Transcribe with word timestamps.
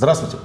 Здравствуйте. 0.00 0.38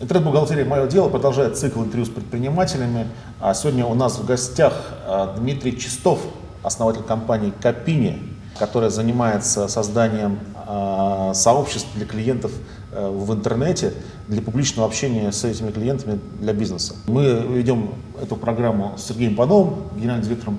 Интернет-бухгалтерия 0.00 0.66
«Мое 0.66 0.86
дело» 0.86 1.08
продолжает 1.08 1.56
цикл 1.56 1.80
интервью 1.80 2.04
с 2.04 2.10
предпринимателями. 2.10 3.06
А 3.40 3.54
сегодня 3.54 3.86
у 3.86 3.94
нас 3.94 4.18
в 4.18 4.26
гостях 4.26 4.74
а, 5.06 5.34
Дмитрий 5.34 5.78
Чистов, 5.78 6.20
основатель 6.62 7.02
компании 7.02 7.50
«Копини», 7.58 8.22
которая 8.58 8.90
занимается 8.90 9.66
созданием 9.68 10.38
а, 10.56 11.32
сообществ 11.32 11.88
для 11.94 12.04
клиентов 12.04 12.52
а, 12.92 13.10
в 13.10 13.32
интернете, 13.32 13.94
для 14.26 14.42
публичного 14.42 14.86
общения 14.86 15.32
с 15.32 15.42
этими 15.42 15.70
клиентами 15.70 16.20
для 16.38 16.52
бизнеса. 16.52 16.94
Мы 17.06 17.46
ведем 17.48 17.94
эту 18.20 18.36
программу 18.36 18.98
с 18.98 19.04
Сергеем 19.04 19.36
Пановым, 19.36 19.84
генеральным 19.96 20.26
директором 20.26 20.58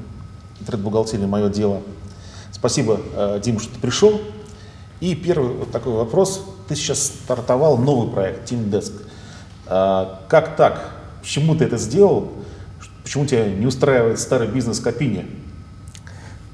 интернет-бухгалтерии 0.60 1.28
«Мое 1.28 1.50
дело». 1.50 1.82
Спасибо, 2.52 3.00
а, 3.14 3.38
Дим, 3.38 3.60
что 3.60 3.72
ты 3.76 3.80
пришел. 3.80 4.20
И 5.02 5.14
первый 5.14 5.54
вот 5.54 5.72
такой 5.72 5.94
вопрос. 5.94 6.49
Ты 6.70 6.76
сейчас 6.76 7.08
стартовал 7.08 7.80
новый 7.80 8.14
проект 8.14 8.52
Team 8.52 8.70
Desk. 8.70 8.94
А, 9.66 10.22
как 10.30 10.56
так? 10.56 10.92
Почему 11.20 11.56
ты 11.56 11.66
это 11.66 11.78
сделал? 11.78 12.32
Почему 13.02 13.26
тебя 13.26 13.48
не 13.48 13.66
устраивает 13.66 14.20
старый 14.20 14.48
бизнес 14.48 14.80
Копини? 14.80 15.26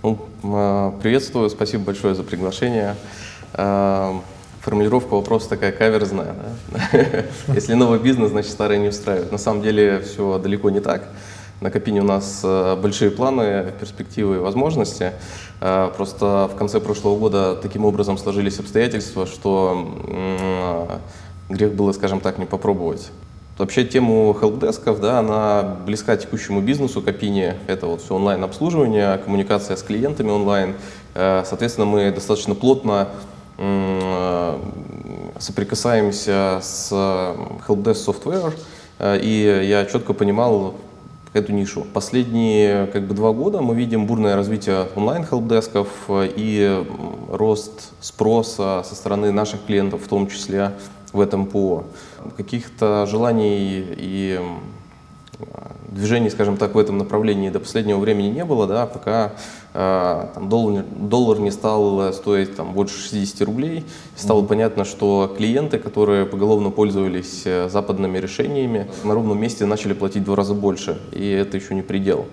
Ну, 0.04 0.26
а, 0.44 0.98
приветствую, 1.02 1.50
спасибо 1.50 1.84
большое 1.84 2.16
за 2.16 2.24
приглашение. 2.24 2.96
А, 3.52 4.22
формулировка 4.62 5.16
вопроса 5.16 5.50
такая 5.50 5.74
каверзная. 5.74 6.34
Да? 6.72 7.26
Если 7.54 7.74
новый 7.74 8.00
бизнес, 8.00 8.30
значит 8.32 8.52
старый 8.52 8.78
не 8.78 8.88
устраивает. 8.88 9.34
На 9.34 9.38
самом 9.38 9.64
деле 9.64 10.00
все 10.00 10.40
далеко 10.40 10.70
не 10.70 10.80
так. 10.80 11.10
На 11.62 11.72
Копине 11.72 12.02
у 12.02 12.06
нас 12.06 12.44
большие 12.82 13.12
планы, 13.12 13.74
перспективы 13.80 14.36
и 14.36 14.40
возможности. 14.40 15.14
Просто 15.60 16.50
в 16.54 16.58
конце 16.58 16.80
прошлого 16.80 17.18
года 17.18 17.56
таким 17.56 17.86
образом 17.86 18.18
сложились 18.18 18.60
обстоятельства, 18.60 19.26
что 19.26 19.88
грех 21.50 21.74
было, 21.74 21.92
скажем 21.94 22.20
так, 22.20 22.38
не 22.38 22.46
попробовать. 22.46 23.10
Вообще 23.58 23.86
тему 23.86 24.36
хелпдесков, 24.38 25.00
да, 25.00 25.20
она 25.20 25.78
близка 25.86 26.18
текущему 26.18 26.60
бизнесу 26.60 27.02
Копини. 27.02 27.54
Это 27.68 27.88
вот 27.88 28.02
все 28.02 28.16
онлайн-обслуживание, 28.16 29.18
коммуникация 29.20 29.78
с 29.78 29.84
клиентами 29.84 30.30
онлайн. 30.30 30.74
Э, 31.14 31.44
соответственно, 31.46 31.86
мы 31.86 32.12
достаточно 32.12 32.54
плотно 32.54 33.08
соприкасаемся 35.40 36.60
с 36.62 36.92
helpdesk 36.92 38.06
software, 38.06 38.54
э, 39.00 39.20
и 39.22 39.66
я 39.70 39.86
четко 39.86 40.12
понимал 40.12 40.76
эту 41.36 41.52
нишу. 41.52 41.86
Последние 41.94 42.88
как 42.88 43.08
бы, 43.08 43.14
два 43.14 43.32
года 43.32 43.62
мы 43.62 43.76
видим 43.76 44.08
бурное 44.08 44.36
развитие 44.36 44.88
онлайн-хелпдесков 44.96 45.88
и 46.10 46.86
рост 47.30 47.92
спроса 48.02 48.84
со 48.88 48.96
стороны 48.96 49.32
наших 49.32 49.66
клиентов 49.66 50.04
в 50.04 50.08
том 50.08 50.28
числе 50.28 50.72
в 51.12 51.20
этом 51.20 51.46
ПО. 51.46 51.86
Каких-то 52.38 53.06
желаний 53.06 53.86
и 53.98 54.40
движений, 55.96 56.30
скажем 56.30 56.58
так, 56.58 56.76
в 56.76 56.78
этом 56.78 56.98
направлении 56.98 57.50
до 57.50 57.60
последнего 57.60 57.98
времени 57.98 58.28
не 58.28 58.44
было, 58.44 58.68
да, 58.68 58.86
пока 58.86 59.34
э, 59.74 60.28
там, 60.34 60.50
доллар, 60.50 60.84
доллар 60.92 61.40
не 61.40 61.52
стал 61.52 62.14
стоить 62.14 62.56
там, 62.56 62.74
больше 62.74 63.00
60 63.00 63.42
рублей. 63.42 63.86
Стало 64.16 64.42
mm-hmm. 64.42 64.48
понятно, 64.48 64.86
что 64.86 65.34
клиенты, 65.36 65.80
которые 65.80 66.26
поголовно 66.26 66.70
пользовались 66.70 67.44
э, 67.46 67.70
западными 67.70 68.18
решениями, 68.18 68.88
на 69.04 69.14
ровном 69.14 69.40
месте 69.40 69.66
начали 69.66 69.94
платить 69.94 70.24
в 70.24 70.26
два 70.26 70.36
раза 70.36 70.54
больше, 70.54 71.00
и 71.14 71.30
это 71.30 71.58
еще 71.58 71.74
не 71.74 71.82
предел. 71.82 72.26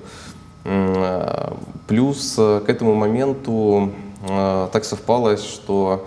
Э, 0.64 1.52
плюс 1.86 2.34
к 2.34 2.64
этому 2.66 2.94
моменту 2.94 3.92
э, 4.28 4.69
так 4.72 4.84
совпалось, 4.84 5.44
что 5.44 6.06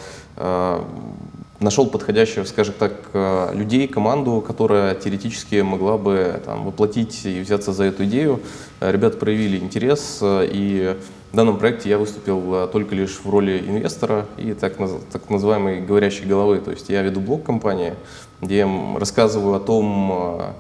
нашел 1.66 1.88
подходящих, 1.88 2.48
скажем 2.48 2.76
так, 2.78 2.94
э, 3.14 3.50
людей, 3.54 3.88
команду, 3.88 4.44
которая 4.46 4.94
теоретически 4.94 5.62
могла 5.62 5.98
бы 5.98 6.40
там, 6.46 6.64
воплотить 6.64 7.26
и 7.26 7.42
взяться 7.42 7.74
за 7.74 7.86
эту 7.86 8.06
идею. 8.06 8.40
Э, 8.80 8.92
ребята 8.92 9.18
проявили 9.18 9.58
интерес, 9.58 10.20
э, 10.22 10.48
и 10.52 10.96
в 11.32 11.36
данном 11.36 11.58
проекте 11.58 11.90
я 11.90 11.98
выступил 11.98 12.68
только 12.72 12.96
лишь 12.96 13.20
в 13.24 13.30
роли 13.30 13.58
инвестора 13.58 14.28
и 14.38 14.54
так, 14.54 14.78
так 15.12 15.30
называемой 15.30 15.82
говорящей 15.82 16.26
головы. 16.26 16.60
То 16.60 16.72
есть 16.72 16.88
я 16.90 17.02
веду 17.02 17.20
блог 17.20 17.44
компании, 17.44 17.96
где 18.42 18.60
я 18.60 18.70
рассказываю 18.98 19.56
о 19.56 19.60
том, 19.60 20.54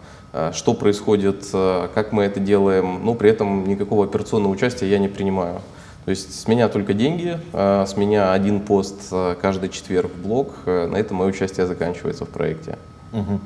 что 0.51 0.73
происходит, 0.73 1.45
как 1.51 2.11
мы 2.11 2.23
это 2.23 2.41
делаем, 2.41 3.05
но 3.05 3.13
при 3.13 3.29
этом 3.29 3.65
никакого 3.69 4.03
операционного 4.03 4.51
участия 4.51 4.89
я 4.89 4.99
не 4.99 5.07
принимаю. 5.07 5.61
То 6.05 6.11
есть 6.11 6.39
с 6.39 6.47
меня 6.47 6.69
только 6.69 6.93
деньги, 6.93 7.39
а 7.51 7.85
с 7.85 7.97
меня 7.97 8.31
один 8.31 8.59
пост 8.61 9.07
а, 9.11 9.33
каждый 9.35 9.69
четверг 9.69 10.11
в 10.13 10.21
блог. 10.21 10.53
Э, 10.67 10.85
на 10.85 10.97
этом 10.97 11.17
мое 11.17 11.29
участие 11.29 11.65
заканчивается 11.65 12.25
в 12.25 12.29
проекте. 12.29 12.77
Угу. 13.11 13.39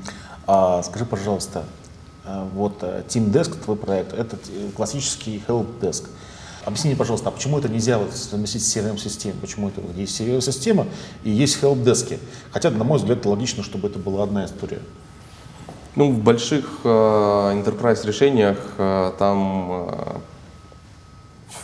А, 0.45 0.83
скажи, 0.83 1.05
пожалуйста, 1.05 1.63
э, 2.25 2.45
вот 2.53 2.79
э, 2.81 3.03
Team 3.07 3.31
Desk, 3.31 3.57
твой 3.63 3.77
проект, 3.77 4.11
это 4.11 4.37
классический 4.75 5.41
Help 5.47 5.79
Desk. 5.79 6.09
Объясни 6.65 6.89
мне, 6.89 6.97
пожалуйста, 6.97 7.29
а 7.29 7.31
почему 7.31 7.57
это 7.57 7.69
нельзя 7.69 7.97
вот 7.97 8.13
совместить 8.13 8.65
с 8.65 8.75
CRM-системой? 8.75 9.37
Почему 9.39 9.69
это 9.69 9.81
есть 9.95 10.19
CRM-система 10.19 10.85
и 11.23 11.29
есть 11.29 11.63
Help 11.63 11.81
Desk? 11.85 12.19
Хотя, 12.51 12.71
на 12.71 12.83
мой 12.83 12.97
взгляд, 12.97 13.19
это 13.19 13.29
логично, 13.29 13.63
чтобы 13.63 13.87
это 13.87 13.99
была 13.99 14.23
одна 14.23 14.43
история. 14.43 14.81
Ну, 15.95 16.11
в 16.11 16.19
больших 16.19 16.81
э, 16.83 16.87
enterprise 16.89 18.05
решениях 18.05 18.57
э, 18.77 19.13
там 19.17 20.21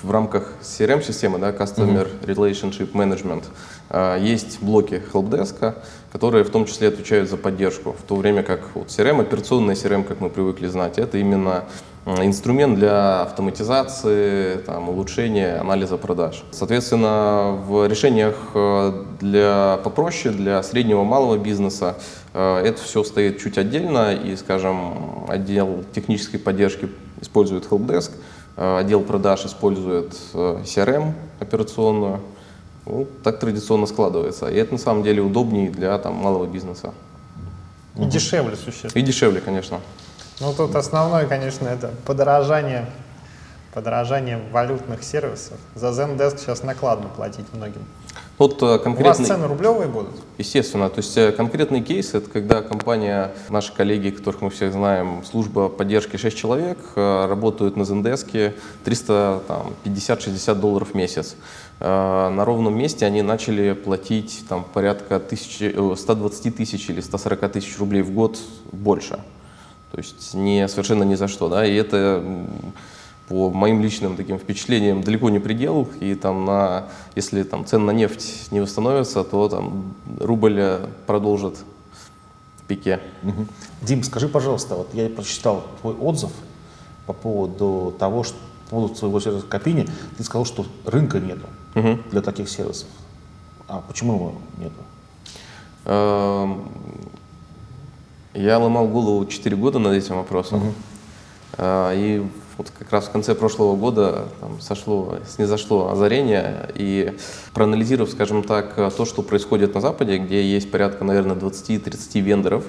в 0.06 0.12
рамках 0.12 0.54
CRM-системы, 0.62 1.40
да, 1.40 1.50
Customer 1.50 2.08
Relationship 2.22 2.92
Management, 2.92 3.44
а, 3.90 4.18
есть 4.18 4.62
блоки 4.62 5.02
helpdesk, 5.12 5.74
которые 6.12 6.44
в 6.44 6.50
том 6.50 6.66
числе 6.66 6.90
отвечают 6.90 7.30
за 7.30 7.38
поддержку, 7.38 7.94
в 7.94 8.04
то 8.08 8.16
время 8.16 8.44
как 8.44 8.62
вот 8.76 8.88
CRM, 8.88 9.20
операционная 9.22 9.76
CRM, 9.76 10.04
как 10.04 10.22
мы 10.22 10.30
привыкли 10.30 10.68
знать, 10.68 10.98
это 11.00 11.18
именно 11.18 11.66
инструмент 12.06 12.76
для 12.76 13.24
автоматизации, 13.24 14.58
там, 14.58 14.90
улучшения 14.90 15.56
анализа 15.56 15.98
продаж. 15.98 16.44
Соответственно, 16.52 17.60
в 17.66 17.88
решениях 17.88 18.36
э, 18.54 19.06
для 19.20 19.80
попроще, 19.84 20.32
для 20.32 20.62
среднего 20.62 21.04
малого 21.04 21.38
бизнеса 21.40 21.96
это 22.34 22.76
все 22.84 23.04
стоит 23.06 23.40
чуть 23.40 23.58
отдельно, 23.58 24.14
и, 24.14 24.36
скажем, 24.36 25.26
отдел 25.30 25.86
технической 25.96 26.38
поддержки 26.38 26.90
использует 27.22 27.66
helpdesk, 27.66 28.12
отдел 28.56 29.02
продаж 29.02 29.46
использует 29.46 30.16
э, 30.34 30.62
CRM 30.64 31.14
операционную. 31.40 32.22
Ну, 32.86 33.08
так 33.24 33.40
традиционно 33.40 33.86
складывается. 33.88 34.48
И 34.48 34.56
это 34.56 34.74
на 34.74 34.78
самом 34.78 35.04
деле 35.04 35.22
удобнее 35.22 35.70
для 35.70 35.98
там, 35.98 36.14
малого 36.16 36.46
бизнеса. 36.46 36.94
И 37.96 38.02
угу. 38.02 38.10
дешевле 38.10 38.56
существенно. 38.56 39.02
И 39.02 39.02
дешевле, 39.02 39.42
конечно. 39.42 39.80
Ну 40.40 40.54
тут 40.54 40.76
основное, 40.76 41.28
конечно, 41.28 41.68
это 41.68 41.92
подорожание, 42.06 42.86
подорожание 43.74 44.40
валютных 44.52 45.04
сервисов. 45.04 45.58
За 45.76 45.88
Zendesk 45.88 46.38
сейчас 46.38 46.64
накладно 46.64 47.08
платить 47.08 47.46
многим. 47.54 47.86
Вот 48.38 48.60
конкретный... 48.60 49.04
Э, 49.04 49.04
У 49.04 49.18
вас 49.18 49.28
цены 49.28 49.48
рублевые 49.48 49.88
будут? 49.88 50.12
Естественно. 50.38 50.90
То 50.90 51.00
есть 51.00 51.16
э, 51.18 51.32
конкретный 51.32 51.82
кейс– 51.82 52.14
это 52.14 52.30
когда 52.30 52.62
компания, 52.62 53.32
наши 53.50 53.74
коллеги, 53.74 54.10
которых 54.10 54.42
мы 54.42 54.50
все 54.50 54.72
знаем, 54.72 55.24
служба 55.24 55.70
поддержки 55.70 56.18
6 56.18 56.38
человек, 56.38 56.78
э, 56.96 57.26
работают 57.28 57.78
на 57.78 57.84
Zendesk 57.84 58.54
350-60 58.84 60.56
долларов 60.56 60.90
в 60.92 60.96
месяц. 60.96 61.36
На 61.78 62.46
ровном 62.46 62.78
месте 62.78 63.06
они 63.06 63.22
начали 63.22 63.74
платить 63.74 64.46
там, 64.48 64.64
порядка 64.64 65.20
тысячи, 65.20 65.76
120 65.96 66.56
тысяч 66.56 66.90
или 66.90 67.02
140 67.02 67.52
тысяч 67.52 67.78
рублей 67.78 68.02
в 68.02 68.12
год 68.12 68.40
больше. 68.72 69.20
То 69.92 69.98
есть 69.98 70.34
не, 70.34 70.70
совершенно 70.70 71.04
ни 71.04 71.16
за 71.16 71.28
что. 71.28 71.50
Да? 71.50 71.66
И 71.66 71.76
это 71.76 72.24
по 73.28 73.50
моим 73.50 73.82
личным 73.82 74.16
таким 74.16 74.38
впечатлениям 74.38 75.02
далеко 75.02 75.30
не 75.30 75.40
предел, 75.40 75.88
и 76.00 76.16
там 76.16 76.46
на, 76.46 76.88
если 77.16 77.44
там 77.44 77.66
цены 77.66 77.86
на 77.86 77.92
нефть 77.92 78.52
не 78.52 78.60
восстановятся, 78.60 79.24
то 79.24 79.50
там 79.50 79.96
рубль 80.20 80.58
э, 80.60 80.88
продолжит 81.08 81.56
пике. 82.68 83.00
Угу. 83.24 83.48
Дим, 83.82 84.04
скажи, 84.04 84.28
пожалуйста, 84.28 84.76
вот 84.76 84.94
я 84.94 85.10
прочитал 85.10 85.66
твой 85.82 85.96
отзыв 85.96 86.32
по 87.06 87.14
поводу 87.14 87.96
того, 88.00 88.24
что 88.24 88.38
по 88.66 88.72
поводу 88.72 88.96
своего 88.96 89.20
сервиса 89.20 89.46
Копини, 89.46 89.88
ты 90.18 90.24
сказал, 90.24 90.46
что 90.46 90.66
рынка 90.86 91.20
нету 91.20 91.48
угу. 91.76 92.00
для 92.12 92.22
таких 92.22 92.50
сервисов. 92.50 92.88
А 93.68 93.82
почему 93.88 94.16
его 94.16 94.34
нету? 94.58 94.76
Эм, 95.86 96.68
я 98.34 98.58
ломал 98.58 98.88
голову 98.88 99.26
4 99.26 99.56
года 99.56 99.80
над 99.80 99.94
этим 99.94 100.18
вопросом. 100.18 100.60
Угу. 100.60 100.74
И 101.60 102.26
вот 102.58 102.72
как 102.78 102.92
раз 102.92 103.06
в 103.06 103.12
конце 103.12 103.36
прошлого 103.36 103.76
года 103.76 104.26
там, 104.40 104.62
сошло, 104.62 105.18
снизошло 105.28 105.90
озарение, 105.90 106.70
и 106.76 107.18
проанализировав, 107.54 108.10
скажем 108.10 108.44
так, 108.44 108.76
то, 108.76 109.06
что 109.06 109.22
происходит 109.22 109.76
на 109.76 109.82
Западе, 109.82 110.18
где 110.18 110.42
есть 110.44 110.72
порядка, 110.72 111.04
наверное, 111.04 111.36
20-30 111.36 112.22
вендоров, 112.22 112.64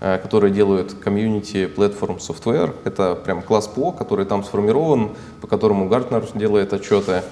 э, 0.00 0.18
которые 0.18 0.52
делают 0.52 0.94
комьюнити 0.94 1.66
платформ 1.66 2.16
software. 2.16 2.74
Это 2.84 3.14
прям 3.14 3.42
класс 3.42 3.68
ПО, 3.68 3.92
который 3.92 4.24
там 4.24 4.42
сформирован, 4.42 5.10
по 5.40 5.46
которому 5.46 5.88
Гартнер 5.88 6.26
делает 6.34 6.72
отчеты. 6.72 7.22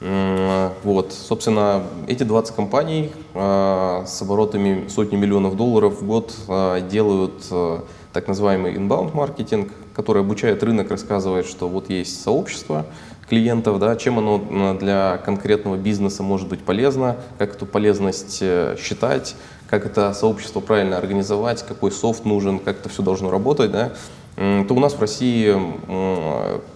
Вот, 0.00 1.12
собственно, 1.12 1.82
эти 2.06 2.22
20 2.22 2.54
компаний 2.54 3.12
э, 3.32 4.02
с 4.06 4.20
оборотами 4.20 4.88
сотни 4.88 5.16
миллионов 5.16 5.56
долларов 5.56 6.02
в 6.02 6.06
год 6.06 6.34
э, 6.48 6.82
делают 6.90 7.46
э, 7.50 7.80
так 8.12 8.28
называемый 8.28 8.74
inbound 8.74 9.16
маркетинг, 9.16 9.72
который 9.94 10.20
обучает 10.20 10.62
рынок, 10.62 10.90
рассказывает, 10.90 11.46
что 11.46 11.68
вот 11.68 11.88
есть 11.88 12.22
сообщество 12.22 12.84
клиентов, 13.26 13.78
да, 13.78 13.96
чем 13.96 14.18
оно 14.18 14.74
для 14.78 15.16
конкретного 15.24 15.76
бизнеса 15.76 16.22
может 16.22 16.48
быть 16.48 16.60
полезно, 16.60 17.16
как 17.38 17.56
эту 17.56 17.64
полезность 17.64 18.38
считать, 18.78 19.34
как 19.68 19.86
это 19.86 20.12
сообщество 20.12 20.60
правильно 20.60 20.98
организовать, 20.98 21.66
какой 21.66 21.90
софт 21.90 22.24
нужен, 22.24 22.58
как 22.60 22.80
это 22.80 22.88
все 22.88 23.02
должно 23.02 23.30
работать, 23.30 23.72
да, 23.72 23.94
то 24.36 24.74
у 24.74 24.80
нас 24.80 24.92
в 24.94 25.00
России 25.00 25.54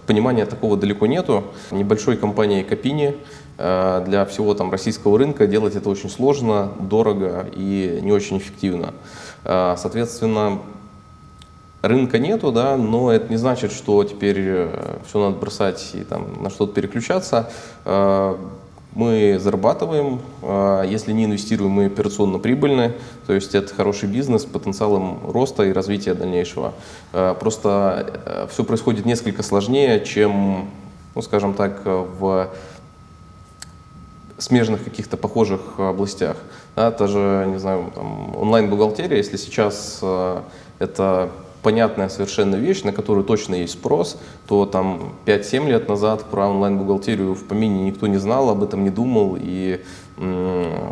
понимания 0.07 0.45
такого 0.45 0.77
далеко 0.77 1.05
нету. 1.05 1.43
Небольшой 1.69 2.17
компании 2.17 2.63
Копини 2.63 3.15
э, 3.57 4.03
для 4.07 4.25
всего 4.25 4.55
там 4.55 4.71
российского 4.71 5.19
рынка 5.19 5.45
делать 5.45 5.75
это 5.75 5.89
очень 5.89 6.09
сложно, 6.09 6.71
дорого 6.79 7.47
и 7.55 7.99
не 8.01 8.11
очень 8.11 8.39
эффективно. 8.39 8.95
Э, 9.43 9.75
соответственно, 9.77 10.59
рынка 11.83 12.17
нету, 12.17 12.51
да, 12.51 12.77
но 12.77 13.11
это 13.11 13.29
не 13.29 13.37
значит, 13.37 13.71
что 13.71 14.03
теперь 14.03 14.39
э, 14.39 14.97
все 15.07 15.23
надо 15.23 15.37
бросать 15.37 15.91
и 15.93 16.03
там 16.03 16.41
на 16.41 16.49
что-то 16.49 16.73
переключаться 16.73 17.51
мы 18.93 19.37
зарабатываем, 19.39 20.19
а 20.41 20.83
если 20.83 21.11
не 21.13 21.25
инвестируем, 21.25 21.71
мы 21.71 21.85
операционно 21.85 22.39
прибыльны, 22.39 22.93
то 23.25 23.33
есть 23.33 23.55
это 23.55 23.73
хороший 23.73 24.09
бизнес 24.09 24.43
с 24.43 24.45
потенциалом 24.45 25.19
роста 25.31 25.63
и 25.63 25.71
развития 25.71 26.13
дальнейшего. 26.13 26.73
А, 27.13 27.33
просто 27.33 28.21
э, 28.25 28.47
все 28.51 28.63
происходит 28.63 29.05
несколько 29.05 29.43
сложнее, 29.43 30.03
чем, 30.03 30.69
ну, 31.15 31.21
скажем 31.21 31.53
так, 31.53 31.81
в 31.85 32.49
смежных 34.37 34.83
каких-то 34.83 35.17
похожих 35.17 35.61
областях. 35.77 36.35
Да, 36.75 36.91
та 36.91 37.07
же, 37.07 37.45
не 37.47 37.59
знаю, 37.59 37.91
онлайн-бухгалтерия, 38.35 39.17
если 39.17 39.37
сейчас 39.37 40.01
это 40.79 41.29
понятная 41.61 42.09
совершенно 42.09 42.55
вещь, 42.55 42.83
на 42.83 42.91
которую 42.91 43.23
точно 43.23 43.55
есть 43.55 43.73
спрос, 43.73 44.19
то 44.47 44.65
там 44.65 45.13
5-7 45.25 45.67
лет 45.67 45.87
назад 45.87 46.25
про 46.25 46.47
онлайн-бухгалтерию 46.47 47.33
в 47.33 47.43
помине 47.43 47.83
никто 47.85 48.07
не 48.07 48.17
знал, 48.17 48.49
об 48.49 48.63
этом 48.63 48.83
не 48.83 48.89
думал, 48.89 49.37
и 49.39 49.81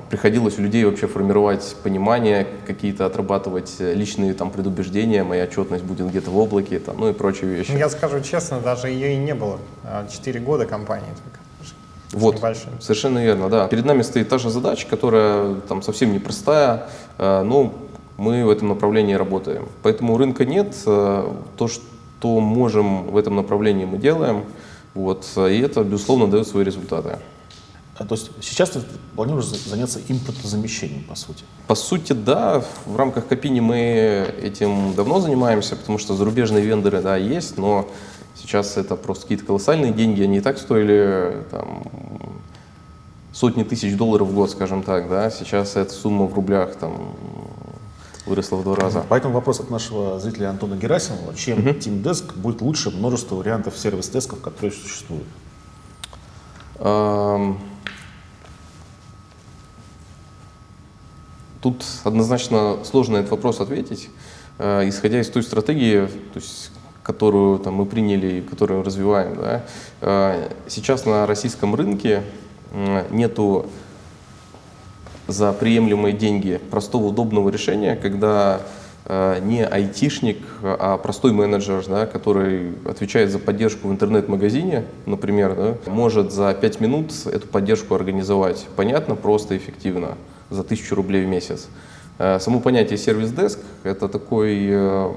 приходилось 0.09 0.57
у 0.57 0.61
людей 0.61 0.85
вообще 0.85 1.07
формировать 1.07 1.75
понимание, 1.83 2.47
какие-то 2.65 3.05
отрабатывать 3.05 3.75
личные 3.79 4.33
там 4.33 4.49
предубеждения, 4.49 5.23
моя 5.23 5.43
отчетность 5.43 5.83
будет 5.83 6.07
где-то 6.07 6.31
в 6.31 6.37
облаке, 6.37 6.79
там, 6.79 6.97
ну 6.99 7.09
и 7.09 7.13
прочие 7.13 7.49
вещи. 7.49 7.71
Я 7.71 7.89
скажу 7.89 8.21
честно, 8.21 8.59
даже 8.59 8.89
ее 8.89 9.13
и 9.13 9.17
не 9.17 9.35
было. 9.35 9.59
А 9.83 10.07
четыре 10.07 10.39
года 10.39 10.65
компании 10.65 11.09
только. 11.23 11.39
Вот, 12.11 12.37
небольшим. 12.37 12.71
совершенно 12.79 13.23
верно, 13.23 13.49
да. 13.49 13.67
Перед 13.67 13.85
нами 13.85 14.01
стоит 14.01 14.29
та 14.29 14.39
же 14.39 14.49
задача, 14.49 14.87
которая 14.87 15.55
там 15.67 15.83
совсем 15.83 16.11
непростая, 16.11 16.87
э, 17.19 17.43
ну, 17.43 17.73
мы 18.19 18.45
в 18.45 18.49
этом 18.49 18.67
направлении 18.67 19.13
работаем. 19.13 19.67
Поэтому 19.81 20.17
рынка 20.17 20.45
нет. 20.45 20.75
Э, 20.85 21.31
то, 21.57 21.67
что 21.67 22.39
можем 22.39 23.07
в 23.07 23.17
этом 23.17 23.35
направлении, 23.35 23.85
мы 23.85 23.97
делаем. 23.97 24.43
Вот, 24.93 25.25
и 25.37 25.59
это, 25.59 25.83
безусловно, 25.83 26.27
дает 26.27 26.47
свои 26.47 26.63
результаты. 26.63 27.19
А, 27.97 28.05
то 28.05 28.15
есть 28.15 28.31
сейчас 28.41 28.71
ты 28.71 28.81
планируешь 29.15 29.45
заняться 29.45 29.99
импортозамещением, 30.07 31.03
по 31.03 31.15
сути? 31.15 31.43
По 31.67 31.75
сути, 31.75 32.13
да. 32.13 32.63
В 32.85 32.95
рамках 32.95 33.27
Копини 33.27 33.59
мы 33.59 34.33
этим 34.41 34.93
давно 34.95 35.19
занимаемся, 35.19 35.75
потому 35.75 35.97
что 35.97 36.15
зарубежные 36.15 36.63
вендоры, 36.63 37.01
да, 37.01 37.17
есть, 37.17 37.57
но 37.57 37.89
сейчас 38.35 38.77
это 38.77 38.95
просто 38.95 39.23
какие-то 39.23 39.45
колоссальные 39.45 39.91
деньги, 39.91 40.23
они 40.23 40.37
и 40.37 40.41
так 40.41 40.57
стоили 40.57 41.43
там, 41.51 41.83
сотни 43.33 43.63
тысяч 43.63 43.95
долларов 43.95 44.29
в 44.29 44.33
год, 44.33 44.49
скажем 44.49 44.81
так, 44.83 45.09
да. 45.09 45.29
Сейчас 45.29 45.75
эта 45.75 45.93
сумма 45.93 46.25
в 46.25 46.33
рублях 46.33 46.75
там 46.75 47.15
выросла 48.25 48.57
в 48.57 48.63
два 48.63 48.75
раза. 48.75 49.05
Поэтому 49.07 49.33
вопрос 49.33 49.59
от 49.59 49.69
нашего 49.69 50.19
зрителя 50.19 50.49
Антона 50.49 50.75
Герасимова. 50.75 51.35
Чем 51.35 51.59
угу. 51.59 51.69
Team 51.69 52.03
Desk 52.03 52.37
будет 52.37 52.61
лучше 52.61 52.91
множества 52.91 53.35
вариантов 53.35 53.77
сервис-десков, 53.77 54.41
которые 54.41 54.71
существуют? 54.71 55.27
Тут 61.61 61.83
однозначно 62.05 62.77
сложно 62.85 63.17
этот 63.17 63.31
вопрос 63.31 63.59
ответить, 63.59 64.09
э, 64.59 64.87
исходя 64.87 65.19
из 65.19 65.29
той 65.29 65.43
стратегии, 65.43 66.05
то 66.05 66.39
есть, 66.39 66.71
которую 67.03 67.59
там, 67.59 67.73
мы 67.73 67.85
приняли 67.85 68.37
и 68.37 68.41
которую 68.41 68.81
развиваем. 68.81 69.35
Да. 69.35 69.65
Э, 69.99 70.49
сейчас 70.69 71.05
на 71.05 71.25
российском 71.25 71.75
рынке 71.75 72.23
нету 73.09 73.65
за 75.29 75.53
приемлемые 75.53 76.13
деньги 76.13 76.59
простого 76.71 77.07
удобного 77.07 77.49
решения, 77.49 77.95
когда 77.95 78.61
э, 79.05 79.39
не 79.43 79.63
айтишник, 79.63 80.37
а 80.61 80.97
простой 80.97 81.31
менеджер, 81.31 81.83
да, 81.87 82.05
который 82.05 82.73
отвечает 82.85 83.31
за 83.31 83.39
поддержку 83.39 83.87
в 83.87 83.91
интернет-магазине, 83.91 84.85
например, 85.05 85.55
да, 85.55 85.91
может 85.91 86.31
за 86.31 86.53
5 86.53 86.81
минут 86.81 87.13
эту 87.25 87.47
поддержку 87.47 87.95
организовать. 87.95 88.65
Понятно, 88.75 89.15
просто, 89.15 89.55
эффективно, 89.55 90.17
за 90.49 90.61
1000 90.61 90.95
рублей 90.95 91.25
в 91.25 91.27
месяц. 91.27 91.67
Э, 92.17 92.39
само 92.39 92.59
понятие 92.59 92.97
сервис-деск– 92.97 93.59
это 93.83 94.09
такой 94.09 94.67
э, 94.67 95.07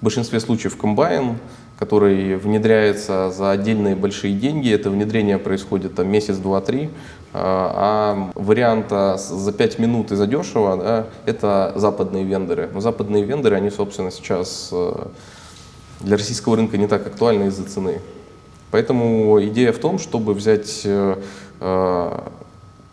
в 0.00 0.02
большинстве 0.02 0.40
случаев 0.40 0.76
комбайн, 0.76 1.38
который 1.78 2.36
внедряется 2.36 3.30
за 3.30 3.50
отдельные 3.50 3.94
большие 3.94 4.34
деньги. 4.34 4.72
Это 4.72 4.90
внедрение 4.90 5.38
происходит 5.38 5.94
там 5.94 6.08
месяц, 6.08 6.36
два, 6.36 6.60
три. 6.60 6.88
А, 7.32 8.30
а 8.34 8.40
варианта 8.40 9.16
за 9.18 9.52
5 9.52 9.78
минут 9.78 10.12
и 10.12 10.16
задешево, 10.16 10.76
да, 10.76 11.06
это 11.26 11.72
западные 11.74 12.24
вендоры. 12.24 12.70
Но 12.72 12.80
западные 12.80 13.24
вендоры, 13.24 13.56
они, 13.56 13.70
собственно, 13.70 14.10
сейчас 14.10 14.70
э, 14.72 15.06
для 16.00 16.16
российского 16.16 16.56
рынка 16.56 16.78
не 16.78 16.86
так 16.86 17.06
актуальны 17.06 17.44
из-за 17.48 17.64
цены. 17.64 18.00
Поэтому 18.70 19.42
идея 19.44 19.72
в 19.72 19.78
том, 19.78 19.98
чтобы 19.98 20.32
взять 20.34 20.82
э, 20.84 21.16
э, 21.60 22.20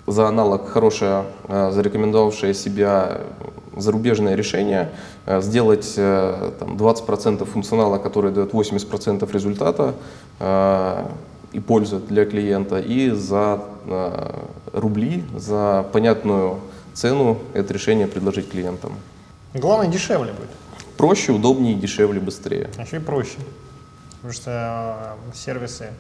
за 0.08 0.28
аналог 0.28 0.68
хорошее, 0.68 1.24
зарекомендовавшее 1.48 2.54
себя 2.54 3.22
зарубежное 3.78 4.36
решение, 4.36 4.92
сделать 5.26 5.96
там, 5.96 6.76
20% 6.76 7.46
функционала, 7.46 7.98
который 8.00 8.34
дает 8.34 8.52
80% 8.52 9.32
результата, 9.32 9.94
и 11.54 11.60
пользу 11.60 12.00
для 12.00 12.26
клиента, 12.26 12.80
и 12.80 13.12
за 13.12 13.60
э, 13.60 13.73
рубли, 14.72 15.24
за 15.36 15.86
понятную 15.92 16.60
цену 16.94 17.40
это 17.54 17.74
решение 17.74 18.08
предложить 18.08 18.50
клиентам. 18.50 18.94
Главное, 19.54 19.88
дешевле 19.88 20.34
будет. 20.34 20.50
Проще, 20.98 21.32
удобнее, 21.32 21.76
дешевле, 21.76 22.20
быстрее. 22.20 22.70
А 22.78 22.84
еще 22.84 22.98
и 22.98 23.00
проще. 23.00 23.38
Потому 24.16 24.34
что 24.34 25.18
э, 25.32 25.36
сервисы, 25.36 25.92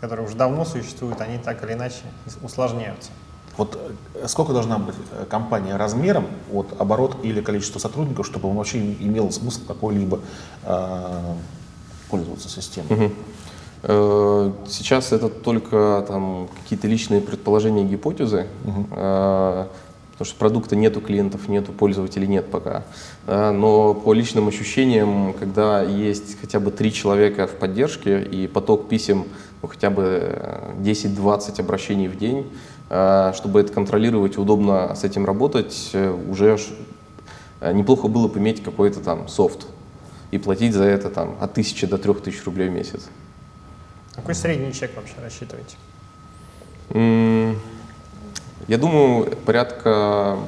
которые 0.00 0.26
уже 0.26 0.36
давно 0.36 0.64
существуют, 0.64 1.20
они 1.20 1.38
так 1.38 1.62
или 1.64 1.74
иначе 1.74 2.02
усложняются. 2.42 3.10
Вот 3.56 3.78
э, 4.14 4.26
сколько 4.26 4.52
должна 4.52 4.78
быть 4.78 4.96
компания 5.28 5.76
размером 5.76 6.26
от 6.52 6.74
оборот 6.80 7.18
или 7.22 7.40
количества 7.40 7.78
сотрудников, 7.78 8.26
чтобы 8.26 8.48
он 8.48 8.56
вообще 8.56 8.78
имел 8.94 9.30
смысл 9.30 9.60
какой-либо 9.66 10.20
э, 10.64 11.34
пользоваться 12.10 12.48
системой? 12.48 13.06
Угу. 13.06 13.14
Э, 13.82 14.52
сейчас 14.66 15.12
это 15.12 15.28
только 15.28 16.04
там, 16.06 16.48
какие-то 16.62 16.86
личные 16.86 17.20
предположения, 17.20 17.84
гипотезы, 17.84 18.46
угу. 18.64 18.84
потому 18.90 19.68
что 20.24 20.36
продукта 20.38 20.76
нету, 20.76 21.00
клиентов 21.00 21.48
нету, 21.48 21.72
пользователей 21.72 22.28
нет 22.28 22.50
пока. 22.50 22.84
Но 23.26 23.94
по 23.94 24.12
личным 24.12 24.48
ощущениям, 24.48 25.32
когда 25.32 25.82
есть 25.82 26.40
хотя 26.40 26.60
бы 26.60 26.70
три 26.70 26.92
человека 26.92 27.46
в 27.46 27.52
поддержке 27.52 28.22
и 28.22 28.46
поток 28.46 28.88
писем 28.88 29.24
ну, 29.62 29.68
хотя 29.68 29.90
бы 29.90 30.38
10-20 30.80 31.60
обращений 31.60 32.08
в 32.08 32.18
день, 32.18 32.46
чтобы 33.34 33.60
это 33.60 33.72
контролировать, 33.72 34.36
удобно 34.36 34.94
с 34.94 35.04
этим 35.04 35.24
работать, 35.24 35.90
э, 35.92 36.12
уже 36.28 36.58
неплохо 37.72 38.08
было 38.08 38.28
бы 38.28 38.38
иметь 38.38 38.62
какой-то 38.62 39.00
там 39.00 39.28
софт 39.28 39.66
и 40.32 40.38
платить 40.38 40.74
за 40.74 40.84
это 40.84 41.10
там, 41.10 41.36
от 41.40 41.52
1000 41.52 41.86
до 41.86 41.98
3000 41.98 42.44
рублей 42.44 42.68
в 42.68 42.72
месяц. 42.72 43.08
Какой 44.14 44.34
средний 44.34 44.72
чек 44.72 44.94
вообще 44.96 45.14
рассчитываете? 45.22 45.76
Я 48.68 48.78
думаю, 48.78 49.36
порядка 49.44 50.38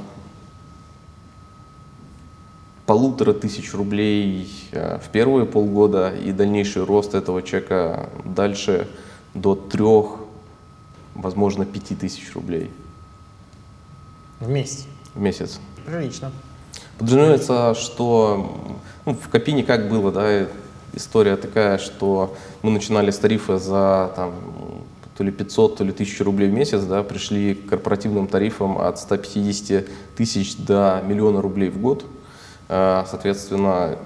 полутора 2.86 3.32
тысяч 3.32 3.72
рублей 3.72 4.48
э, 4.72 4.98
в 4.98 5.08
первые 5.08 5.46
полгода 5.46 6.14
и 6.14 6.32
дальнейший 6.32 6.84
рост 6.84 7.14
этого 7.14 7.42
чека 7.42 8.10
дальше 8.24 8.88
до 9.32 9.54
трех, 9.54 10.18
возможно, 11.14 11.64
пяти 11.64 11.94
тысяч 11.94 12.34
рублей. 12.34 12.70
В 14.40 14.48
месяц? 14.48 14.86
В 15.14 15.20
месяц. 15.20 15.60
Прилично. 15.86 16.30
Подразумевается, 16.98 17.74
что 17.74 18.78
ну, 19.06 19.14
в 19.14 19.28
Копине 19.28 19.64
как 19.64 19.88
было, 19.88 20.12
да, 20.12 20.46
история 20.94 21.36
такая, 21.36 21.78
что 21.78 22.34
мы 22.62 22.70
начинали 22.70 23.10
с 23.10 23.18
тарифа 23.18 23.58
за 23.58 24.12
там, 24.16 24.32
то 25.16 25.24
ли 25.24 25.30
500, 25.30 25.76
то 25.76 25.84
ли 25.84 25.90
1000 25.90 26.24
рублей 26.24 26.48
в 26.48 26.52
месяц, 26.52 26.82
да, 26.82 27.02
пришли 27.02 27.54
к 27.54 27.68
корпоративным 27.68 28.26
тарифам 28.26 28.78
от 28.78 28.98
150 28.98 29.86
тысяч 30.16 30.56
до 30.56 31.02
миллиона 31.06 31.40
рублей 31.40 31.70
в 31.70 31.80
год. 31.80 32.04
Э, 32.68 33.04
соответственно, 33.08 33.96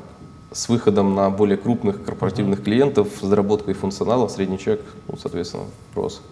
с 0.52 0.68
выходом 0.68 1.14
на 1.14 1.30
более 1.30 1.56
крупных 1.56 2.04
корпоративных 2.04 2.62
клиентов, 2.62 3.08
с 3.20 3.26
доработкой 3.26 3.74
функционала, 3.74 4.28
средний 4.28 4.58
чек, 4.58 4.80
ну, 5.06 5.16
соответственно, 5.16 5.64
рос. 5.94 6.22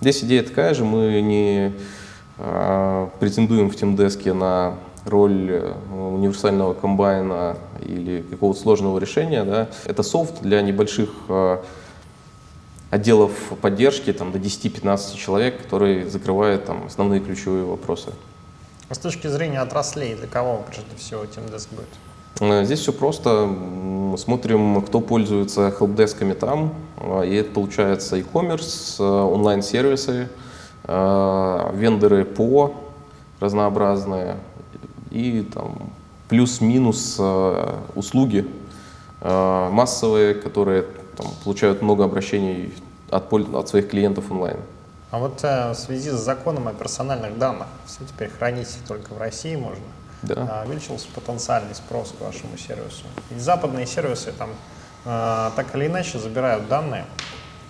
Здесь 0.00 0.22
идея 0.24 0.42
такая 0.42 0.72
же, 0.74 0.84
мы 0.84 1.20
не 1.20 1.72
э, 2.38 3.08
претендуем 3.18 3.70
в 3.70 3.76
тимдеске 3.76 4.32
на 4.32 4.76
роль 5.04 5.50
э, 5.50 5.72
универсального 5.92 6.74
комбайна 6.74 7.56
или 7.80 8.22
какого-то 8.22 8.60
сложного 8.60 8.98
решения. 8.98 9.44
Да. 9.44 9.68
Это 9.84 10.02
софт 10.02 10.42
для 10.42 10.60
небольших 10.62 11.10
э, 11.28 11.58
отделов 12.90 13.32
поддержки 13.60 14.12
там, 14.12 14.32
до 14.32 14.38
10-15 14.38 15.16
человек, 15.16 15.62
которые 15.62 16.08
закрывают 16.08 16.64
там, 16.64 16.86
основные 16.86 17.20
ключевые 17.20 17.64
вопросы. 17.64 18.12
А 18.88 18.94
с 18.94 18.98
точки 18.98 19.28
зрения 19.28 19.60
отраслей, 19.60 20.14
для 20.14 20.26
кого 20.26 20.62
прежде 20.66 20.96
всего 20.96 21.22
Teamdesk 21.22 21.68
будет? 21.70 21.88
Э, 22.40 22.64
здесь 22.64 22.80
все 22.80 22.92
просто. 22.92 23.48
Смотрим, 24.18 24.82
кто 24.82 25.00
пользуется 25.00 25.70
хелпдесками 25.70 26.34
там. 26.34 26.74
И 27.24 27.34
это 27.34 27.52
получается 27.52 28.16
e-commerce, 28.16 29.00
онлайн-сервисы, 29.00 30.28
вендоры 30.86 32.24
по 32.24 32.74
разнообразные 33.38 34.36
и 35.10 35.42
там 35.42 35.90
плюс-минус 36.28 37.20
услуги 37.94 38.48
массовые, 39.20 40.34
которые 40.34 40.84
там, 41.16 41.26
получают 41.44 41.82
много 41.82 42.04
обращений 42.04 42.72
от, 43.10 43.32
от 43.32 43.68
своих 43.68 43.88
клиентов 43.88 44.30
онлайн. 44.30 44.56
А 45.10 45.18
вот 45.18 45.40
э, 45.42 45.72
в 45.72 45.74
связи 45.74 46.10
с 46.10 46.14
законом 46.14 46.68
о 46.68 46.72
персональных 46.72 47.36
данных, 47.36 47.66
все 47.84 48.04
теперь 48.04 48.30
хранить 48.30 48.78
только 48.86 49.12
в 49.12 49.18
России 49.18 49.56
можно, 49.56 49.82
да. 50.22 50.62
э, 50.62 50.66
увеличился 50.66 51.08
потенциальный 51.12 51.74
спрос 51.74 52.14
к 52.16 52.20
вашему 52.20 52.56
сервису. 52.56 53.04
И 53.30 53.38
западные 53.38 53.86
сервисы 53.86 54.32
там 54.32 54.50
э, 55.04 55.50
так 55.56 55.74
или 55.74 55.88
иначе 55.88 56.20
забирают 56.20 56.68
данные, 56.68 57.06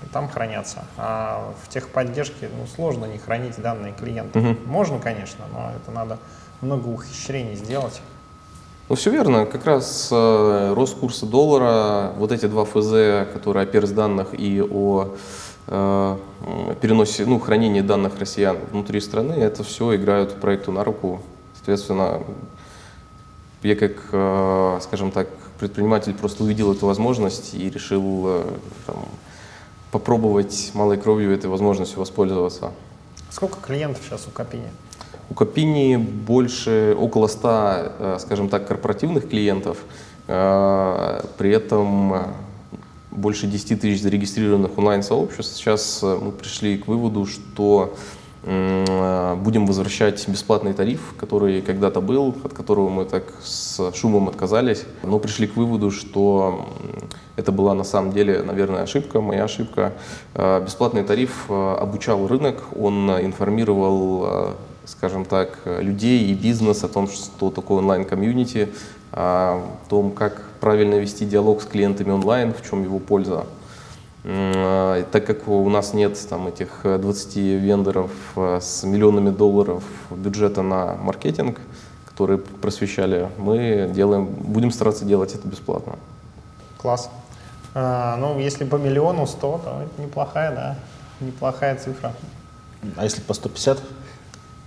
и 0.02 0.06
там 0.12 0.28
хранятся. 0.28 0.84
А 0.98 1.54
в 1.64 1.68
техподдержке 1.70 2.50
ну, 2.54 2.66
сложно 2.66 3.06
не 3.06 3.16
хранить 3.16 3.58
данные 3.60 3.94
клиентов. 3.94 4.42
Угу. 4.42 4.56
Можно, 4.66 4.98
конечно, 4.98 5.46
но 5.50 5.72
это 5.74 5.90
надо 5.90 6.18
много 6.60 6.88
ухищрений 6.88 7.56
сделать. 7.56 8.00
Ну, 8.88 8.96
все 8.96 9.10
верно. 9.10 9.46
Как 9.46 9.64
раз 9.64 10.08
э, 10.10 10.72
рост 10.74 10.98
курса 10.98 11.24
доллара, 11.24 12.12
вот 12.16 12.32
эти 12.32 12.46
два 12.46 12.64
ФЗ, 12.64 13.30
которые 13.32 13.62
о 13.62 13.66
перс 13.66 13.90
данных 13.90 14.28
и 14.32 14.60
о 14.60 15.14
э, 15.68 16.16
переносе, 16.80 17.24
ну, 17.24 17.38
хранении 17.38 17.82
данных 17.82 18.18
россиян 18.18 18.58
внутри 18.72 19.00
страны, 19.00 19.34
это 19.34 19.62
все 19.62 19.94
играют 19.94 20.40
проекту 20.40 20.72
на 20.72 20.82
руку. 20.82 21.22
Соответственно, 21.54 22.22
я 23.62 23.76
как, 23.76 23.92
э, 24.10 24.78
скажем 24.82 25.12
так, 25.12 25.28
предприниматель 25.60 26.14
просто 26.14 26.42
увидел 26.42 26.72
эту 26.72 26.86
возможность 26.86 27.54
и 27.54 27.70
решил 27.70 28.24
э, 28.26 28.44
там, 28.86 29.04
попробовать 29.92 30.72
малой 30.74 30.96
кровью 30.96 31.32
этой 31.32 31.48
возможностью 31.48 32.00
воспользоваться. 32.00 32.72
Сколько 33.30 33.60
клиентов 33.60 34.02
сейчас 34.04 34.26
у 34.26 34.30
Копини? 34.30 34.68
У 35.30 35.34
Копини 35.34 35.96
больше, 35.96 36.96
около 36.98 37.28
100, 37.28 37.48
э, 37.48 38.16
скажем 38.18 38.48
так, 38.48 38.66
корпоративных 38.66 39.28
клиентов, 39.28 39.78
э, 40.26 41.22
при 41.38 41.52
этом 41.52 42.14
э, 42.14 42.18
больше 43.12 43.46
10 43.46 43.80
тысяч 43.80 44.02
зарегистрированных 44.02 44.76
онлайн-сообществ. 44.76 45.54
Сейчас 45.54 46.02
мы 46.02 46.32
пришли 46.32 46.78
к 46.78 46.88
выводу, 46.88 47.26
что 47.26 47.94
будем 48.42 49.66
возвращать 49.66 50.26
бесплатный 50.26 50.72
тариф, 50.72 51.12
который 51.18 51.60
когда-то 51.60 52.00
был, 52.00 52.34
от 52.42 52.54
которого 52.54 52.88
мы 52.88 53.04
так 53.04 53.24
с 53.42 53.92
шумом 53.92 54.30
отказались, 54.30 54.84
но 55.02 55.18
пришли 55.18 55.46
к 55.46 55.56
выводу, 55.56 55.90
что 55.90 56.66
это 57.36 57.52
была 57.52 57.74
на 57.74 57.84
самом 57.84 58.12
деле, 58.12 58.42
наверное, 58.42 58.84
ошибка, 58.84 59.20
моя 59.20 59.44
ошибка. 59.44 59.92
Бесплатный 60.34 61.02
тариф 61.02 61.50
обучал 61.50 62.26
рынок, 62.28 62.62
он 62.74 63.10
информировал 63.10 64.54
скажем 64.90 65.24
так, 65.24 65.58
людей 65.64 66.26
и 66.30 66.34
бизнес 66.34 66.84
о 66.84 66.88
том, 66.88 67.08
что 67.08 67.50
такое 67.50 67.78
онлайн-комьюнити, 67.78 68.68
о 69.12 69.62
том, 69.88 70.10
как 70.12 70.42
правильно 70.60 70.96
вести 70.96 71.24
диалог 71.24 71.62
с 71.62 71.64
клиентами 71.66 72.10
онлайн, 72.10 72.52
в 72.52 72.68
чем 72.68 72.82
его 72.82 72.98
польза. 72.98 73.46
И 74.24 75.04
так 75.12 75.24
как 75.26 75.48
у 75.48 75.68
нас 75.70 75.94
нет 75.94 76.18
там, 76.28 76.46
этих 76.48 76.80
20 76.84 77.36
вендоров 77.36 78.10
э, 78.36 78.58
с 78.60 78.82
миллионами 78.84 79.30
долларов 79.30 79.82
бюджета 80.10 80.60
на 80.60 80.94
маркетинг, 80.96 81.58
которые 82.04 82.38
просвещали, 82.38 83.30
мы 83.38 83.90
делаем, 83.94 84.26
будем 84.26 84.72
стараться 84.72 85.06
делать 85.06 85.34
это 85.34 85.48
бесплатно. 85.48 85.94
Класс. 86.76 87.08
А, 87.74 88.16
ну, 88.16 88.38
если 88.38 88.64
по 88.64 88.76
миллиону 88.76 89.26
100, 89.26 89.40
то 89.64 89.82
это 89.84 90.02
неплохая, 90.02 90.54
да, 90.54 90.78
неплохая 91.24 91.76
цифра. 91.76 92.12
А 92.96 93.04
если 93.04 93.22
по 93.22 93.32
150? 93.32 93.78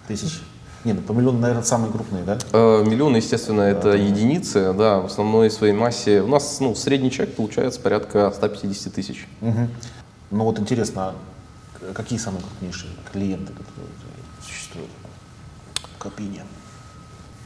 Тысяч? 0.08 0.42
Нет, 0.84 0.98
ну 0.98 1.02
по 1.02 1.14
миллиону, 1.14 1.40
наверное, 1.40 1.64
самые 1.64 1.92
крупные, 1.92 2.24
да? 2.24 2.38
Э, 2.52 2.84
миллион, 2.86 3.16
естественно, 3.16 3.62
это 3.62 3.92
да. 3.92 3.96
единицы, 3.96 4.74
да, 4.74 5.00
в 5.00 5.06
основной 5.06 5.50
своей 5.50 5.74
массе. 5.74 6.22
У 6.22 6.28
нас 6.28 6.60
ну, 6.60 6.76
средний 6.76 7.10
чек 7.10 7.36
получается 7.36 7.80
порядка 7.80 8.32
150 8.36 8.94
тысяч. 8.94 9.28
Угу. 9.42 9.70
Ну 10.32 10.44
вот 10.44 10.60
интересно, 10.60 11.14
а 11.82 11.94
какие 11.94 12.20
самые 12.20 12.42
крупнейшие 12.42 12.92
клиенты, 13.12 13.54
которые 13.54 13.88
существуют 14.46 14.90
Копине? 16.00 16.44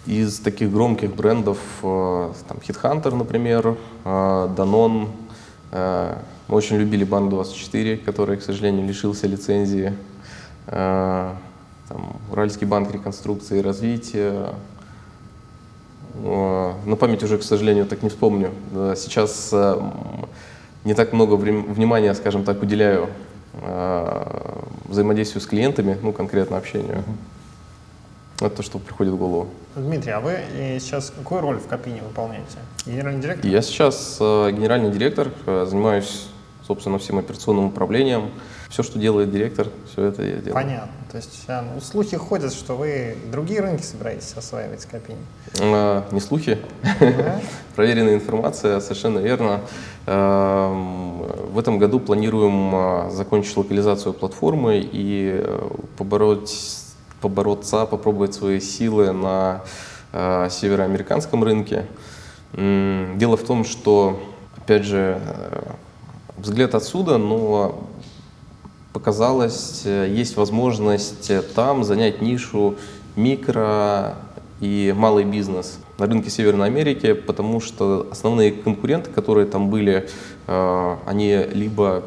Из 0.07 0.39
таких 0.39 0.71
громких 0.71 1.15
брендов, 1.15 1.59
э, 1.83 2.33
там, 2.47 2.57
HitHunter, 2.57 3.13
например, 3.13 3.77
э, 4.03 4.09
Danone, 4.55 5.09
мы 5.69 6.55
очень 6.55 6.77
любили 6.77 7.05
Банк24, 7.05 7.97
который, 7.97 8.37
к 8.37 8.41
сожалению, 8.41 8.87
лишился 8.87 9.27
лицензии 9.27 9.93
там, 11.87 12.17
Уральский 12.31 12.67
банк 12.67 12.91
реконструкции 12.91 13.59
и 13.59 13.61
развития. 13.61 14.53
На 16.15 16.95
память 16.99 17.23
уже, 17.23 17.37
к 17.37 17.43
сожалению, 17.43 17.85
так 17.85 18.01
не 18.01 18.09
вспомню. 18.09 18.51
Сейчас 18.95 19.49
э, 19.53 19.79
не 20.83 20.95
так 20.95 21.13
много 21.13 21.35
внимания, 21.35 22.13
скажем 22.15 22.43
так, 22.43 22.61
уделяю 22.63 23.09
э, 23.53 24.61
взаимодействию 24.85 25.41
с 25.41 25.45
клиентами, 25.45 25.97
ну, 26.01 26.11
конкретно 26.13 26.57
общению. 26.57 27.03
Это 28.37 28.49
то, 28.49 28.63
что 28.63 28.79
приходит 28.79 29.13
в 29.13 29.17
голову. 29.17 29.47
Дмитрий, 29.75 30.11
а 30.11 30.19
вы 30.19 30.39
сейчас 30.79 31.11
какую 31.15 31.41
роль 31.41 31.59
в 31.59 31.67
Копине 31.67 32.01
выполняете? 32.01 32.57
Генеральный 32.85 33.21
директор? 33.21 33.49
Я 33.49 33.61
сейчас 33.61 34.17
э, 34.19 34.51
генеральный 34.51 34.89
директор, 34.89 35.31
занимаюсь, 35.45 36.29
собственно, 36.65 36.97
всем 36.97 37.19
операционным 37.19 37.65
управлением. 37.65 38.31
Все, 38.69 38.83
что 38.83 38.99
делает 38.99 39.31
директор, 39.31 39.67
все 39.91 40.05
это 40.05 40.23
я 40.23 40.35
делаю. 40.35 40.53
Понятно. 40.53 40.91
То 41.09 41.17
есть 41.17 41.45
а, 41.47 41.61
ну, 41.61 41.79
слухи 41.79 42.17
ходят, 42.17 42.53
что 42.53 42.75
вы 42.75 43.15
другие 43.31 43.61
рынки 43.61 43.81
собираетесь 43.81 44.33
осваивать 44.35 44.81
с 44.81 44.85
Копини? 44.85 45.19
А, 45.61 46.05
не 46.11 46.19
слухи. 46.19 46.57
Проверенная 47.75 48.15
информация, 48.15 48.79
совершенно 48.81 49.19
верно. 49.19 49.61
А, 50.05 50.71
в 51.49 51.57
этом 51.57 51.79
году 51.79 51.99
планируем 51.99 52.75
а, 52.75 53.09
закончить 53.09 53.55
локализацию 53.55 54.13
платформы 54.13 54.79
и 54.79 55.41
э, 55.43 55.69
побороть, 55.97 56.77
побороться, 57.21 57.85
попробовать 57.85 58.33
свои 58.33 58.59
силы 58.59 59.13
на 59.13 59.63
а, 60.11 60.49
североамериканском 60.49 61.43
рынке. 61.43 61.85
Дело 62.53 63.37
в 63.37 63.43
том, 63.43 63.65
что, 63.65 64.19
опять 64.57 64.83
же, 64.83 65.19
э, 65.21 65.61
взгляд 66.37 66.75
отсюда, 66.75 67.17
но 67.17 67.87
показалось, 68.97 69.83
э, 69.85 70.07
есть 70.09 70.37
возможность 70.37 71.29
э, 71.29 71.43
там 71.43 71.83
занять 71.83 72.19
нишу 72.19 72.77
микро 73.15 74.15
и 74.59 74.91
малый 74.97 75.23
бизнес 75.23 75.77
на 75.99 76.07
рынке 76.07 76.31
Северной 76.31 76.65
Америки, 76.65 77.13
потому 77.13 77.61
что 77.61 78.07
основные 78.11 78.51
конкуренты, 78.51 79.11
которые 79.11 79.45
там 79.45 79.69
были, 79.69 80.09
э, 80.47 80.95
они 81.05 81.45
либо 81.53 82.05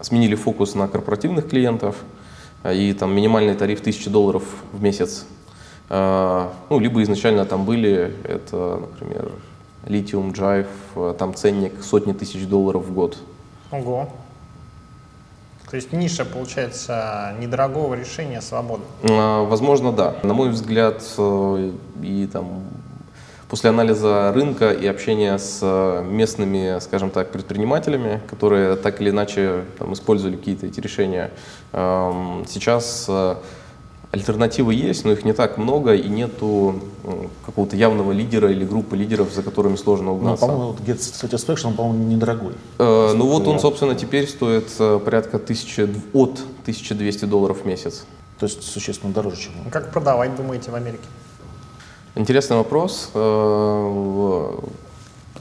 сменили 0.00 0.36
фокус 0.36 0.76
на 0.76 0.86
корпоративных 0.86 1.48
клиентов, 1.48 1.96
и 2.64 2.92
там 2.92 3.12
минимальный 3.12 3.56
тариф 3.56 3.80
1000 3.80 4.08
долларов 4.08 4.44
в 4.72 4.80
месяц, 4.80 5.26
ну, 5.88 6.78
либо 6.78 7.02
изначально 7.02 7.44
там 7.44 7.64
были, 7.64 8.14
это, 8.24 8.80
например, 8.80 9.32
Lithium 9.84 10.32
Drive, 10.32 11.14
там 11.14 11.34
ценник 11.34 11.82
сотни 11.82 12.12
тысяч 12.12 12.46
долларов 12.46 12.84
в 12.86 12.94
год. 12.94 13.18
Ого. 13.72 14.08
То 15.70 15.76
есть 15.76 15.92
ниша, 15.92 16.24
получается, 16.24 17.34
недорогого 17.38 17.94
решения 17.94 18.40
свободы? 18.40 18.82
А, 19.04 19.44
возможно, 19.44 19.92
да. 19.92 20.16
На 20.24 20.34
мой 20.34 20.50
взгляд, 20.50 21.02
э, 21.16 21.72
и 22.02 22.26
там 22.26 22.64
После 23.50 23.70
анализа 23.70 24.30
рынка 24.32 24.70
и 24.70 24.86
общения 24.86 25.36
с 25.36 25.60
местными, 26.04 26.78
скажем 26.78 27.10
так, 27.10 27.32
предпринимателями, 27.32 28.20
которые 28.30 28.76
так 28.76 29.00
или 29.00 29.10
иначе 29.10 29.64
там, 29.76 29.92
использовали 29.92 30.36
какие-то 30.36 30.66
эти 30.66 30.78
решения, 30.78 31.32
эм, 31.72 32.44
сейчас 32.48 33.06
э, 33.08 33.34
Альтернативы 34.12 34.74
есть, 34.74 35.04
но 35.04 35.12
их 35.12 35.24
не 35.24 35.32
так 35.32 35.56
много, 35.56 35.94
и 35.94 36.08
нету 36.08 36.80
какого-то 37.46 37.76
явного 37.76 38.10
лидера 38.10 38.50
или 38.50 38.64
группы 38.64 38.96
лидеров, 38.96 39.32
за 39.32 39.42
которыми 39.44 39.76
сложно 39.76 40.06
ну, 40.06 40.14
угнаться. 40.14 40.46
Ну, 40.46 40.52
по-моему, 40.52 40.76
Get 40.84 40.98
Satisfaction, 40.98 41.68
он, 41.68 41.74
по-моему, 41.74 42.04
недорогой. 42.04 42.54
Э, 42.78 43.12
ну 43.14 43.28
вот 43.28 43.46
он, 43.46 43.60
собственно, 43.60 43.94
теперь 43.94 44.26
стоит 44.26 44.68
э, 44.80 44.98
порядка 45.04 45.38
тысячи, 45.38 45.82
от 46.12 46.40
1200 46.62 47.24
долларов 47.26 47.62
в 47.62 47.66
месяц. 47.66 48.04
То 48.40 48.46
есть 48.46 48.64
существенно 48.64 49.12
дороже, 49.12 49.36
чем... 49.36 49.52
Как 49.70 49.92
продавать, 49.92 50.34
думаете, 50.34 50.72
в 50.72 50.74
Америке? 50.74 51.04
Интересный 52.16 52.56
вопрос. 52.56 53.10
Э, 53.14 54.50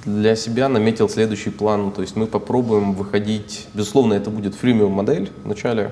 для 0.06 0.36
себя 0.36 0.70
наметил 0.70 1.10
следующий 1.10 1.50
план. 1.50 1.92
То 1.92 2.02
есть 2.02 2.16
мы 2.16 2.28
попробуем 2.28 2.94
выходить, 2.94 3.68
безусловно, 3.74 4.14
это 4.14 4.30
будет 4.30 4.54
фримиум 4.54 4.92
модель 4.92 5.32
вначале, 5.44 5.92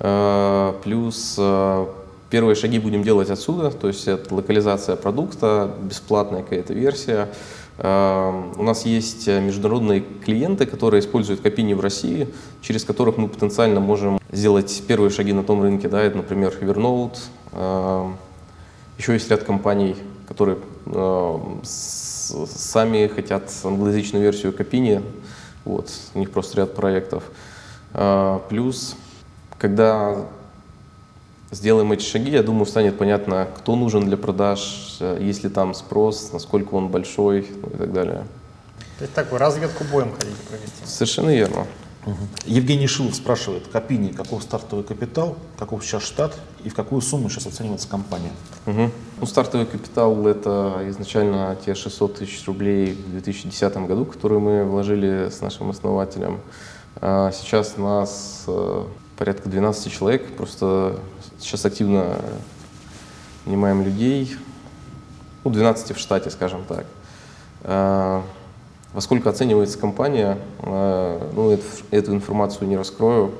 э, 0.00 0.72
плюс 0.82 1.36
э, 1.38 1.86
Первые 2.28 2.56
шаги 2.56 2.78
будем 2.78 3.02
делать 3.04 3.30
отсюда, 3.30 3.70
то 3.70 3.86
есть 3.86 4.08
это 4.08 4.34
локализация 4.34 4.96
продукта, 4.96 5.70
бесплатная 5.82 6.42
какая-то 6.42 6.74
версия. 6.74 7.28
Эм, 7.78 8.52
у 8.58 8.62
нас 8.64 8.84
есть 8.84 9.28
международные 9.28 10.00
клиенты, 10.24 10.66
которые 10.66 11.00
используют 11.00 11.40
Копини 11.40 11.74
в 11.74 11.80
России, 11.80 12.28
через 12.62 12.84
которых 12.84 13.16
мы 13.16 13.28
потенциально 13.28 13.78
можем 13.78 14.18
сделать 14.32 14.82
первые 14.88 15.10
шаги 15.10 15.32
на 15.32 15.44
том 15.44 15.62
рынке. 15.62 15.88
Да, 15.88 16.00
это, 16.00 16.16
например, 16.16 16.52
Evernote. 16.60 17.18
Эм, 17.52 18.16
Еще 18.98 19.12
есть 19.12 19.30
ряд 19.30 19.44
компаний, 19.44 19.94
которые 20.26 20.58
эм, 20.86 21.60
сами 21.62 23.06
хотят 23.08 23.52
англоязычную 23.62 24.24
версию 24.24 24.52
Копини. 24.52 25.02
Вот, 25.64 25.90
у 26.14 26.18
них 26.18 26.30
просто 26.30 26.58
ряд 26.58 26.74
проектов. 26.74 27.24
Э, 27.92 28.40
плюс, 28.48 28.96
когда 29.58 30.26
сделаем 31.50 31.92
эти 31.92 32.04
шаги, 32.04 32.30
я 32.30 32.42
думаю, 32.42 32.66
станет 32.66 32.98
понятно, 32.98 33.48
кто 33.56 33.76
нужен 33.76 34.04
для 34.04 34.16
продаж, 34.16 34.96
э, 35.00 35.18
есть 35.20 35.44
ли 35.44 35.50
там 35.50 35.74
спрос, 35.74 36.30
насколько 36.32 36.74
он 36.74 36.88
большой 36.88 37.46
ну, 37.62 37.68
и 37.68 37.76
так 37.76 37.92
далее. 37.92 38.24
То 38.98 39.04
есть 39.04 39.14
такую 39.14 39.38
разведку 39.38 39.84
боем 39.84 40.12
хотите 40.12 40.36
провести? 40.48 40.84
Совершенно 40.84 41.30
верно. 41.30 41.66
Угу. 42.06 42.16
Евгений 42.46 42.86
Шилов 42.86 43.16
спрашивает, 43.16 43.66
Копини, 43.66 44.12
каков 44.12 44.42
стартовый 44.42 44.84
капитал, 44.84 45.36
каков 45.58 45.84
сейчас 45.84 46.04
штат 46.04 46.34
и 46.62 46.68
в 46.68 46.74
какую 46.74 47.02
сумму 47.02 47.28
сейчас 47.28 47.46
оценивается 47.46 47.88
компания? 47.88 48.30
Угу. 48.66 48.90
Ну, 49.20 49.26
стартовый 49.26 49.66
капитал– 49.66 50.26
это 50.28 50.84
изначально 50.88 51.56
те 51.64 51.74
600 51.74 52.18
тысяч 52.18 52.46
рублей 52.46 52.92
в 52.92 53.10
2010 53.10 53.76
году, 53.88 54.04
которые 54.04 54.38
мы 54.38 54.64
вложили 54.64 55.30
с 55.30 55.40
нашим 55.40 55.70
основателем. 55.70 56.40
А 57.00 57.32
сейчас 57.32 57.74
у 57.76 57.82
нас 57.82 58.44
э, 58.46 58.84
порядка 59.16 59.48
12 59.48 59.92
человек, 59.92 60.36
просто 60.36 61.00
сейчас 61.38 61.64
активно 61.64 62.18
нанимаем 63.44 63.82
людей, 63.82 64.36
ну, 65.44 65.50
12 65.50 65.96
в 65.96 65.98
штате, 65.98 66.30
скажем 66.30 66.64
так. 66.64 66.86
А, 67.62 68.22
во 68.92 69.00
сколько 69.00 69.30
оценивается 69.30 69.78
компания, 69.78 70.38
а, 70.60 71.30
ну, 71.34 71.50
эту, 71.50 71.64
эту 71.90 72.14
информацию 72.14 72.68
не 72.68 72.76
раскрою. 72.76 73.32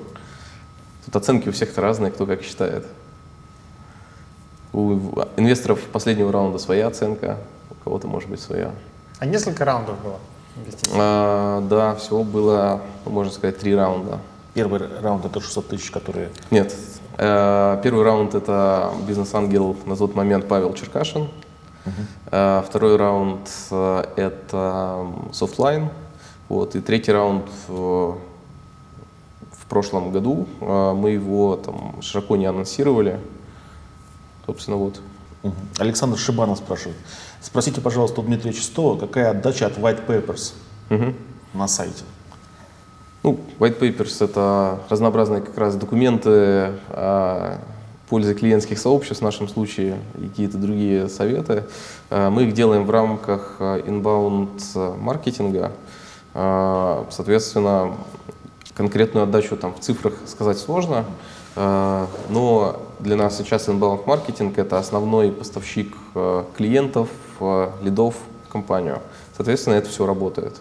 Тут 1.04 1.16
оценки 1.16 1.48
у 1.48 1.52
всех 1.52 1.76
разные, 1.76 2.10
кто 2.10 2.26
как 2.26 2.42
считает. 2.42 2.86
У 4.72 4.94
инвесторов 5.36 5.80
последнего 5.92 6.32
раунда 6.32 6.58
своя 6.58 6.88
оценка, 6.88 7.38
у 7.70 7.74
кого-то 7.84 8.08
может 8.08 8.28
быть 8.28 8.40
своя. 8.40 8.72
А 9.18 9.26
несколько 9.26 9.64
раундов 9.64 9.96
было? 10.02 10.18
А, 10.94 11.60
да, 11.62 11.94
всего 11.96 12.24
было, 12.24 12.82
можно 13.04 13.32
сказать, 13.32 13.58
три 13.58 13.74
раунда. 13.74 14.20
Первый 14.56 14.80
раунд 15.00 15.24
это 15.24 15.40
600 15.40 15.68
тысяч, 15.68 15.90
которые... 15.92 16.30
Нет, 16.50 16.74
Э, 17.18 17.80
первый 17.82 18.04
раунд 18.04 18.34
это 18.34 18.92
бизнес-ангел 19.06 19.76
на 19.86 19.96
тот 19.96 20.14
момент 20.14 20.48
Павел 20.48 20.74
Черкашин. 20.74 21.28
Uh-huh. 21.84 22.64
Второй 22.66 22.96
раунд 22.96 23.48
э, 23.70 24.04
это 24.16 25.06
софтлайн. 25.32 25.90
Вот, 26.48 26.76
и 26.76 26.80
третий 26.80 27.12
раунд 27.12 27.46
в, 27.68 28.18
в 29.52 29.66
прошлом 29.68 30.12
году. 30.12 30.46
Мы 30.60 31.10
его 31.10 31.56
там 31.56 32.00
широко 32.02 32.36
не 32.36 32.46
анонсировали. 32.46 33.18
Собственно, 34.44 34.76
вот. 34.76 35.00
Uh-huh. 35.42 35.52
Александр 35.78 36.18
Шибанов 36.18 36.58
спрашивает. 36.58 36.96
Спросите, 37.40 37.80
пожалуйста, 37.80 38.20
у 38.20 38.24
Дмитрия 38.24 38.52
Чистова, 38.52 38.98
какая 38.98 39.30
отдача 39.30 39.66
от 39.66 39.78
White 39.78 40.06
Papers 40.06 40.52
uh-huh. 40.90 41.14
на 41.54 41.66
сайте? 41.66 42.04
White 43.58 43.78
papers— 43.78 44.16
это 44.24 44.80
разнообразные 44.90 45.40
как 45.40 45.56
раз 45.56 45.76
документы 45.76 46.72
о 46.90 47.58
пользе 48.08 48.34
клиентских 48.34 48.78
сообществ 48.78 49.20
в 49.20 49.24
нашем 49.24 49.48
случае 49.48 49.98
и 50.18 50.28
какие-то 50.28 50.58
другие 50.58 51.08
советы. 51.08 51.64
Э, 52.10 52.28
мы 52.28 52.44
их 52.44 52.54
делаем 52.54 52.84
в 52.84 52.90
рамках 52.90 53.56
э, 53.58 53.82
inbound 53.86 54.98
маркетинга. 54.98 55.72
Э, 56.34 57.04
соответственно, 57.10 57.94
конкретную 58.74 59.24
отдачу 59.24 59.56
там 59.56 59.74
в 59.74 59.80
цифрах 59.80 60.14
сказать 60.26 60.58
сложно, 60.58 61.06
но 61.56 62.82
для 63.00 63.16
нас 63.16 63.38
сейчас 63.38 63.68
inbound 63.68 64.02
маркетинг— 64.06 64.58
это 64.58 64.78
основной 64.78 65.32
поставщик 65.32 65.96
клиентов, 66.54 67.08
лидов 67.80 68.16
в 68.46 68.52
компанию. 68.52 69.00
Соответственно, 69.34 69.76
это 69.76 69.88
все 69.88 70.04
работает. 70.04 70.60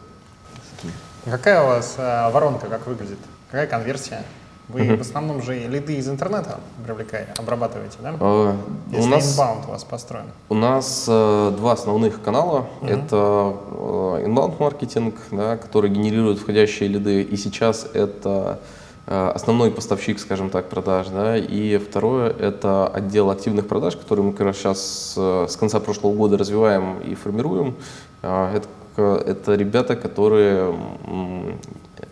Какая 1.25 1.63
у 1.63 1.67
вас 1.67 1.95
э, 1.97 2.31
воронка, 2.31 2.67
как 2.67 2.85
выглядит? 2.85 3.17
Какая 3.49 3.65
конверсия? 3.65 4.23
Вы 4.67 4.81
uh-huh. 4.81 4.97
в 4.97 5.01
основном 5.01 5.41
же 5.41 5.55
лиды 5.67 5.95
из 5.95 6.07
интернета 6.07 6.59
привлекаете, 6.85 7.33
обрабатываете, 7.37 7.97
да? 8.01 8.11
Uh, 8.13 8.55
Если 8.91 9.01
у 9.01 9.07
нас, 9.07 9.39
inbound 9.39 9.67
у 9.67 9.71
вас 9.71 9.83
построен. 9.83 10.25
У 10.49 10.55
нас 10.55 11.05
uh, 11.07 11.55
два 11.55 11.73
основных 11.73 12.21
канала. 12.21 12.67
Uh-huh. 12.81 12.89
Это 12.89 13.15
uh, 13.15 14.25
inbound 14.25 14.55
маркетинг, 14.59 15.15
да, 15.31 15.57
который 15.57 15.89
генерирует 15.89 16.39
входящие 16.39 16.89
лиды, 16.89 17.21
и 17.21 17.37
сейчас 17.37 17.87
это 17.93 18.59
uh, 19.07 19.31
основной 19.31 19.71
поставщик, 19.71 20.19
скажем 20.19 20.49
так, 20.51 20.69
продаж, 20.69 21.07
да, 21.07 21.37
и 21.37 21.77
второе 21.77 22.31
это 22.31 22.87
отдел 22.87 23.31
активных 23.31 23.67
продаж, 23.67 23.95
который 23.95 24.23
мы 24.23 24.31
как 24.33 24.47
раз 24.47 24.57
сейчас 24.57 25.13
uh, 25.17 25.47
с 25.47 25.55
конца 25.57 25.79
прошлого 25.79 26.13
года 26.13 26.37
развиваем 26.37 26.99
и 27.01 27.13
формируем. 27.15 27.75
Uh, 28.21 28.55
это 28.55 28.67
это 29.01 29.55
ребята, 29.55 29.95
которые 29.95 30.75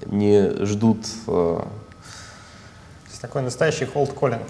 не 0.06 0.66
ждут... 0.66 1.00
Э, 1.28 1.62
такой 3.24 3.42
настоящий 3.42 3.86
холд-коллинг. 3.86 4.44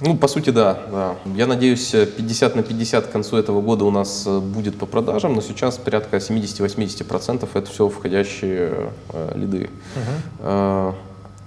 Ну, 0.00 0.14
по 0.14 0.28
сути, 0.28 0.50
да, 0.50 0.78
да. 0.90 1.16
Я 1.34 1.46
надеюсь, 1.46 1.90
50 1.90 2.54
на 2.54 2.62
50 2.62 3.06
к 3.06 3.10
концу 3.10 3.38
этого 3.38 3.62
года 3.62 3.86
у 3.86 3.90
нас 3.90 4.24
э, 4.26 4.38
будет 4.38 4.78
по 4.78 4.84
продажам, 4.84 5.34
но 5.34 5.40
сейчас 5.40 5.78
порядка 5.78 6.18
70-80% 6.18 7.48
это 7.52 7.70
все 7.70 7.88
входящие 7.88 8.90
э, 9.08 9.32
лиды. 9.34 9.70
Угу. 9.96 10.12
Э, 10.40 10.92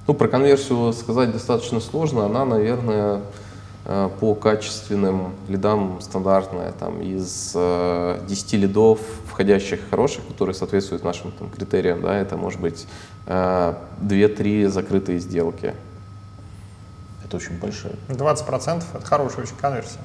ну, 0.07 0.13
про 0.15 0.27
конверсию 0.27 0.93
сказать 0.93 1.31
достаточно 1.31 1.79
сложно. 1.79 2.25
Она, 2.25 2.43
наверное, 2.43 3.21
по 3.83 4.33
качественным 4.33 5.33
лидам 5.49 5.99
стандартная, 5.99 6.71
там 6.71 7.01
из 7.01 7.51
э, 7.53 8.19
10 8.27 8.53
лидов, 8.53 8.99
входящих 9.27 9.81
хороших, 9.89 10.25
которые 10.25 10.55
соответствуют 10.55 11.03
нашим 11.03 11.31
там, 11.31 11.49
критериям, 11.49 12.01
да, 12.01 12.15
это 12.15 12.37
может 12.37 12.61
быть 12.61 12.87
э, 13.25 13.73
2-3 14.01 14.69
закрытые 14.69 15.19
сделки. 15.19 15.73
Это 17.25 17.35
очень 17.35 17.59
большое. 17.59 17.95
20% 18.07 18.83
это 18.93 19.05
хорошая 19.05 19.43
очень 19.43 19.57
конверсия. 19.59 19.99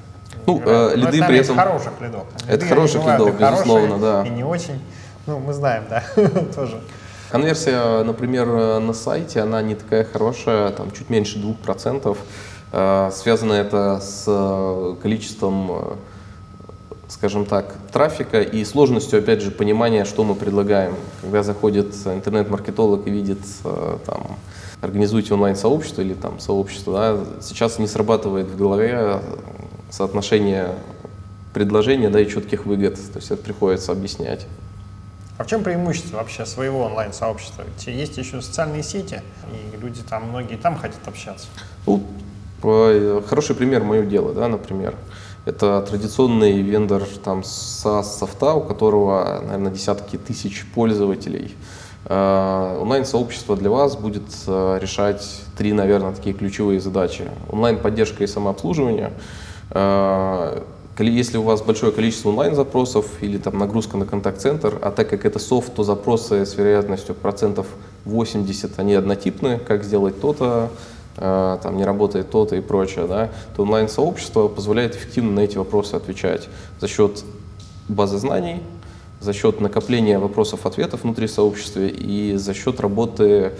Ну, 0.45 0.61
э, 0.65 0.95
лиды 0.95 1.23
при 1.25 1.37
этом... 1.37 1.55
хороших 1.55 1.93
лидов. 2.01 2.25
Лиды, 2.41 2.53
это 2.53 2.65
хороших 2.65 3.05
лидов, 3.05 3.39
безусловно, 3.39 3.97
да. 3.97 4.27
И 4.27 4.29
не 4.29 4.43
очень. 4.43 4.81
Ну, 5.25 5.39
мы 5.39 5.53
знаем, 5.53 5.85
да, 5.89 6.03
тоже. 6.55 6.81
Конверсия, 7.29 8.03
например, 8.03 8.47
на 8.79 8.93
сайте, 8.93 9.41
она 9.41 9.61
не 9.61 9.75
такая 9.75 10.03
хорошая, 10.03 10.71
там 10.71 10.91
чуть 10.91 11.09
меньше 11.09 11.37
2%. 11.37 12.17
Э, 12.71 13.09
связано 13.13 13.53
это 13.53 13.99
с 13.99 14.25
э, 14.27 14.95
количеством, 15.01 15.71
э, 15.71 15.95
скажем 17.07 17.45
так, 17.45 17.75
трафика 17.91 18.41
и 18.41 18.63
сложностью, 18.63 19.19
опять 19.19 19.41
же, 19.41 19.49
понимания, 19.49 20.05
что 20.05 20.23
мы 20.23 20.35
предлагаем. 20.35 20.95
Когда 21.21 21.41
заходит 21.41 21.95
интернет-маркетолог 22.05 23.07
и 23.07 23.09
видит 23.09 23.39
там, 24.05 24.37
организуйте 24.81 25.33
онлайн-сообщество 25.33 26.01
или 26.01 26.13
там 26.13 26.39
сообщество, 26.39 26.93
да, 26.93 27.41
сейчас 27.41 27.79
не 27.79 27.87
срабатывает 27.87 28.47
в 28.47 28.57
голове 28.57 29.19
соотношение 29.89 30.75
предложения 31.53 32.09
да, 32.09 32.21
и 32.21 32.29
четких 32.29 32.67
выгод. 32.67 32.95
То 32.95 33.17
есть 33.17 33.31
это 33.31 33.41
приходится 33.41 33.91
объяснять. 33.91 34.45
А 35.39 35.45
в 35.45 35.47
чем 35.47 35.63
преимущество 35.63 36.17
вообще 36.17 36.45
своего 36.45 36.83
онлайн-сообщества? 36.83 37.63
Есть 37.87 38.17
еще 38.17 38.41
социальные 38.41 38.83
сети, 38.83 39.21
и 39.53 39.77
люди 39.77 40.01
там, 40.01 40.29
многие 40.29 40.57
там 40.57 40.77
хотят 40.77 40.99
общаться. 41.07 41.47
Ну, 41.87 42.03
Хороший 42.61 43.55
пример 43.55 43.83
мое 43.83 44.03
дело, 44.03 44.33
да, 44.33 44.47
например. 44.47 44.95
Это 45.45 45.81
традиционный 45.87 46.61
вендор 46.61 47.03
там 47.23 47.39
SaaS 47.39 48.03
софта, 48.03 48.53
у 48.53 48.61
которого, 48.61 49.41
наверное, 49.43 49.71
десятки 49.71 50.17
тысяч 50.17 50.65
пользователей. 50.75 51.55
Э, 52.05 52.77
онлайн-сообщество 52.81 53.55
для 53.55 53.69
вас 53.69 53.95
будет 53.95 54.23
э, 54.47 54.79
решать 54.81 55.41
три, 55.57 55.73
наверное, 55.73 56.13
такие 56.13 56.35
ключевые 56.35 56.79
задачи. 56.79 57.29
Онлайн-поддержка 57.49 58.23
и 58.23 58.27
самообслуживание. 58.27 59.13
Э, 59.71 60.61
если 60.99 61.37
у 61.37 61.43
вас 61.43 61.61
большое 61.61 61.93
количество 61.93 62.29
онлайн-запросов 62.29 63.05
или 63.21 63.37
там 63.37 63.57
нагрузка 63.57 63.95
на 63.95 64.05
контакт-центр, 64.05 64.77
а 64.81 64.91
так 64.91 65.09
как 65.09 65.25
это 65.25 65.39
софт, 65.39 65.73
то 65.73 65.83
запросы 65.83 66.45
с 66.45 66.55
вероятностью 66.57 67.15
процентов 67.15 67.67
80, 68.03 68.77
они 68.79 68.95
однотипны, 68.95 69.59
как 69.59 69.85
сделать 69.85 70.19
то-то, 70.19 70.69
там 71.15 71.75
не 71.75 71.83
работает 71.83 72.29
то-то 72.31 72.55
и 72.55 72.61
прочее, 72.61 73.05
да, 73.07 73.29
то 73.55 73.63
онлайн-сообщество 73.63 74.47
позволяет 74.47 74.95
эффективно 74.95 75.31
на 75.31 75.39
эти 75.41 75.57
вопросы 75.57 75.95
отвечать 75.95 76.47
за 76.79 76.87
счет 76.87 77.23
базы 77.89 78.17
знаний, 78.17 78.61
за 79.19 79.33
счет 79.33 79.59
накопления 79.59 80.17
вопросов-ответов 80.17 81.03
внутри 81.03 81.27
сообщества 81.27 81.81
и 81.81 82.35
за 82.35 82.53
счет 82.53 82.79
работы, 82.79 83.51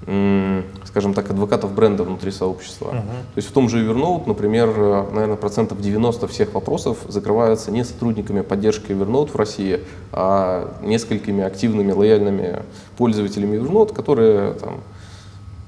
скажем 0.00 1.14
так, 1.14 1.30
адвокатов 1.30 1.74
бренда 1.74 2.02
внутри 2.02 2.30
сообщества. 2.30 2.86
Uh-huh. 2.86 3.02
То 3.02 3.36
есть 3.36 3.48
в 3.48 3.52
том 3.52 3.68
же 3.68 3.86
Evernote, 3.86 4.26
например, 4.26 4.68
наверное, 5.12 5.36
процентов 5.36 5.80
90 5.80 6.26
всех 6.28 6.54
вопросов 6.54 6.98
закрываются 7.08 7.70
не 7.70 7.84
сотрудниками 7.84 8.40
поддержки 8.40 8.92
Evernote 8.92 9.30
в 9.30 9.36
России, 9.36 9.80
а 10.12 10.74
несколькими 10.82 11.44
активными, 11.44 11.92
лояльными 11.92 12.62
пользователями 12.96 13.58
Evernote, 13.58 13.94
которые 13.94 14.54
там, 14.54 14.80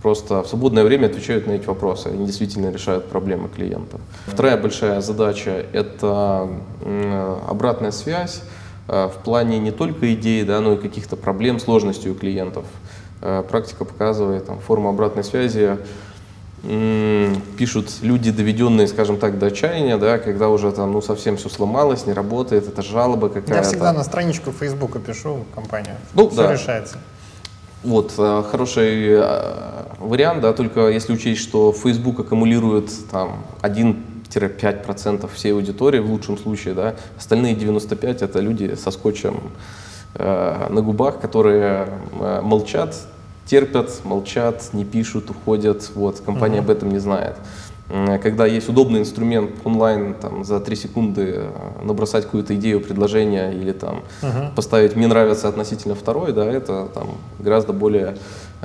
просто 0.05 0.43
в 0.43 0.47
свободное 0.47 0.85
время 0.85 1.07
отвечают 1.07 1.49
на 1.49 1.53
эти 1.53 1.67
вопросы. 1.67 2.07
Они 2.07 2.27
действительно 2.27 2.71
решают 2.71 3.09
проблемы 3.09 3.49
клиента. 3.49 3.99
Вторая 4.27 4.57
большая 4.57 5.01
задача– 5.01 5.67
это 5.73 6.49
обратная 7.49 7.90
связь 7.90 8.43
Э, 8.87 9.09
в 9.09 9.23
плане 9.23 9.59
не 9.59 9.71
только 9.71 10.12
идей, 10.14 10.45
да, 10.45 10.61
но 10.61 10.75
и 10.75 10.77
каких-то 10.77 11.17
проблем, 11.17 11.59
сложностей 11.59 12.11
у 12.11 12.14
клиентов. 12.14 12.64
Э, 13.21 13.43
практика 13.49 13.85
показывает, 13.85 14.47
там, 14.47 14.59
форма 14.59 14.90
обратной 14.90 15.25
связи 15.25 15.79
пишут 17.59 17.90
люди, 18.01 18.31
доведенные, 18.31 18.88
скажем 18.88 19.19
так, 19.19 19.38
до 19.38 19.49
отчаяния, 19.49 19.99
да, 19.99 20.17
когда 20.17 20.49
уже 20.49 20.73
там 20.73 20.93
ну, 20.93 21.03
совсем 21.03 21.37
все 21.37 21.51
сломалось, 21.51 22.07
не 22.07 22.14
работает, 22.14 22.67
это 22.67 22.81
жалоба 22.81 23.29
какая-то. 23.29 23.55
Я 23.55 23.62
всегда 23.62 23.93
на 23.93 24.03
страничку 24.03 24.51
Фейсбука 24.51 24.99
пишу 24.99 25.45
компанию. 25.55 25.97
Ну, 26.14 26.31
все 26.31 26.45
да. 26.45 26.53
решается. 26.55 26.97
Вот, 27.85 28.14
э, 28.18 28.42
хороший 28.51 29.20
вариант, 29.99 30.40
да, 30.40 30.53
только 30.53 30.88
если 30.88 31.12
учесть, 31.12 31.40
что 31.42 31.73
Facebook 31.73 32.20
аккумулирует 32.20 32.90
там 33.11 33.44
один 33.61 34.03
5% 34.31 35.29
всей 35.33 35.53
аудитории 35.53 36.01
в 36.01 36.11
лучшем 36.11 36.38
случае, 36.38 36.75
да, 36.75 36.94
остальные 37.16 37.55
95 37.55 38.23
это 38.23 38.40
люди 38.40 38.75
со 38.75 38.90
скотчем 38.90 39.40
э, 40.14 40.66
на 40.70 40.81
губах, 40.81 41.20
которые 41.20 41.88
э, 42.20 42.40
молчат, 42.42 42.97
терпят, 43.47 44.01
молчат, 44.05 44.70
не 44.73 44.85
пишут, 44.85 45.31
уходят, 45.31 45.90
вот, 45.94 46.20
компания 46.20 46.59
uh-huh. 46.59 46.61
об 46.61 46.70
этом 46.70 46.90
не 46.90 46.99
знает. 46.99 47.37
Когда 47.88 48.47
есть 48.47 48.68
удобный 48.68 49.01
инструмент 49.01 49.51
онлайн, 49.62 50.14
там, 50.14 50.42
за 50.42 50.59
3 50.59 50.77
секунды 50.77 51.35
э, 51.37 51.51
набросать 51.83 52.25
какую-то 52.25 52.57
идею, 52.57 52.81
предложение 52.81 53.55
или 53.55 53.73
там 53.73 54.03
uh-huh. 54.23 54.55
поставить 54.55 54.97
«мне 54.97 55.07
нравится» 55.07 55.49
относительно 55.49 55.94
второй, 55.94 56.33
да, 56.33 56.47
это 56.47 56.88
там 56.94 57.11
гораздо 57.38 57.75
более 57.75 58.16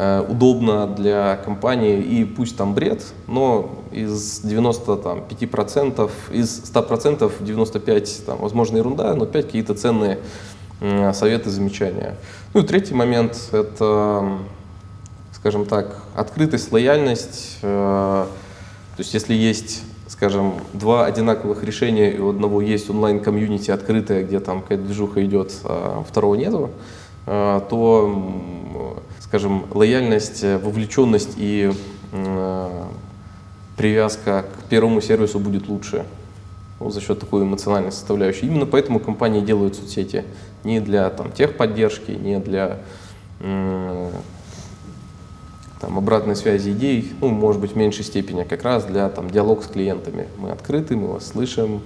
Э, 0.01 0.25
удобно 0.25 0.88
для 0.88 1.36
компании, 1.43 1.99
и 1.99 2.23
пусть 2.23 2.55
там 2.55 2.73
бред, 2.73 3.03
но 3.27 3.84
из 3.91 4.45
95%, 4.45 6.10
из 6.32 6.71
100% 6.73 7.29
95% 7.41 8.25
там, 8.25 8.38
возможно 8.38 8.77
ерунда, 8.77 9.13
но 9.15 9.25
5 9.25 9.45
какие-то 9.45 9.73
ценные 9.73 10.19
советы, 11.12 11.49
замечания. 11.49 12.15
Ну 12.53 12.62
и 12.62 12.63
третий 12.65 12.93
момент– 12.93 13.38
это, 13.51 14.38
скажем 15.34 15.65
так, 15.65 15.97
открытость, 16.15 16.71
лояльность. 16.71 17.58
Э, 17.62 18.25
то 18.99 19.03
есть 19.03 19.13
если 19.13 19.33
есть 19.33 19.83
скажем, 20.09 20.55
два 20.73 21.05
одинаковых 21.05 21.63
решения, 21.63 22.12
и 22.12 22.19
у 22.19 22.31
одного 22.31 22.59
есть 22.59 22.89
онлайн-комьюнити 22.89 23.71
открытое, 23.71 24.25
где 24.25 24.41
там 24.41 24.62
какая-то 24.62 24.83
движуха 24.83 25.25
идет, 25.25 25.53
а 25.63 26.03
второго 26.05 26.35
нету, 26.35 26.69
э, 27.25 27.62
то 27.69 29.01
скажем, 29.21 29.67
лояльность, 29.73 30.43
э, 30.43 30.57
вовлеченность 30.57 31.35
и 31.38 31.71
привязка 33.77 34.43
к 34.57 34.67
первому 34.67 34.99
сервису 34.99 35.39
будет 35.39 35.69
лучше 35.69 36.03
ну, 36.81 36.89
за 36.89 36.99
счет 36.99 37.21
такой 37.21 37.43
эмоциональной 37.43 37.93
составляющей. 37.93 38.47
Именно 38.47 38.65
поэтому 38.65 38.99
компании 38.99 39.39
делают 39.39 39.77
соцсети 39.77 40.25
не 40.65 40.81
для 40.81 41.09
там, 41.09 41.31
техподдержки, 41.31 42.12
не 42.12 42.39
для 42.39 42.79
там, 45.79 45.97
обратной 45.97 46.35
связи 46.35 46.71
идей, 46.71 47.13
ну, 47.21 47.29
может 47.29 47.61
быть, 47.61 47.73
в 47.73 47.75
меньшей 47.75 48.03
степени, 48.03 48.41
а 48.41 48.45
как 48.45 48.63
раз 48.63 48.85
для 48.85 49.09
там, 49.09 49.29
диалога 49.29 49.61
с 49.61 49.67
клиентами. 49.67 50.27
Мы 50.37 50.51
открыты, 50.51 50.95
мы 50.95 51.13
вас 51.13 51.27
слышим, 51.27 51.81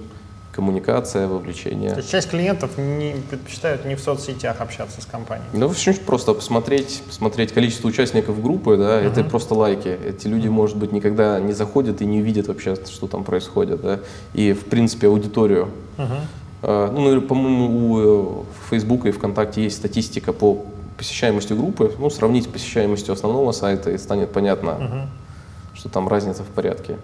коммуникация, 0.52 1.26
вовлечение. 1.26 1.90
То 1.90 1.98
есть 1.98 2.10
часть 2.10 2.30
клиентов 2.30 2.78
не 2.78 3.16
предпочитают 3.28 3.84
не 3.84 3.96
в 3.96 4.00
соцсетях 4.00 4.60
общаться 4.60 5.00
с 5.00 5.06
компанией? 5.06 5.46
Ну, 5.52 5.66
очень 5.66 5.94
просто 5.94 6.32
посмотреть, 6.32 7.02
посмотреть 7.06 7.52
количество 7.52 7.88
участников 7.88 8.40
группы, 8.40 8.76
да, 8.76 9.00
uh-huh. 9.00 9.10
это 9.10 9.24
просто 9.24 9.54
лайки. 9.54 9.88
Эти 9.88 10.28
люди, 10.28 10.46
может 10.46 10.76
быть, 10.76 10.92
никогда 10.92 11.40
не 11.40 11.52
заходят 11.52 12.02
и 12.02 12.06
не 12.06 12.20
видят 12.20 12.46
вообще, 12.48 12.76
что 12.76 13.08
там 13.08 13.24
происходит, 13.24 13.80
да, 13.80 14.00
и, 14.32 14.52
в 14.52 14.66
принципе, 14.66 15.08
аудиторию. 15.08 15.70
Uh-huh. 15.96 16.90
Ну, 16.92 17.20
по-моему, 17.20 17.94
у 17.94 18.46
Фейсбука 18.70 19.08
и 19.08 19.12
ВКонтакте 19.12 19.62
есть 19.62 19.76
статистика 19.76 20.32
по 20.32 20.64
посещаемости 20.96 21.52
группы, 21.52 21.94
ну, 21.98 22.10
сравнить 22.10 22.50
посещаемостью 22.52 23.14
основного 23.14 23.52
сайта, 23.52 23.90
и 23.90 23.98
станет 23.98 24.32
понятно, 24.32 24.70
uh-huh. 24.70 25.06
что 25.74 25.88
там 25.88 26.08
разница 26.08 26.42
в 26.42 26.48
порядке. 26.48 26.98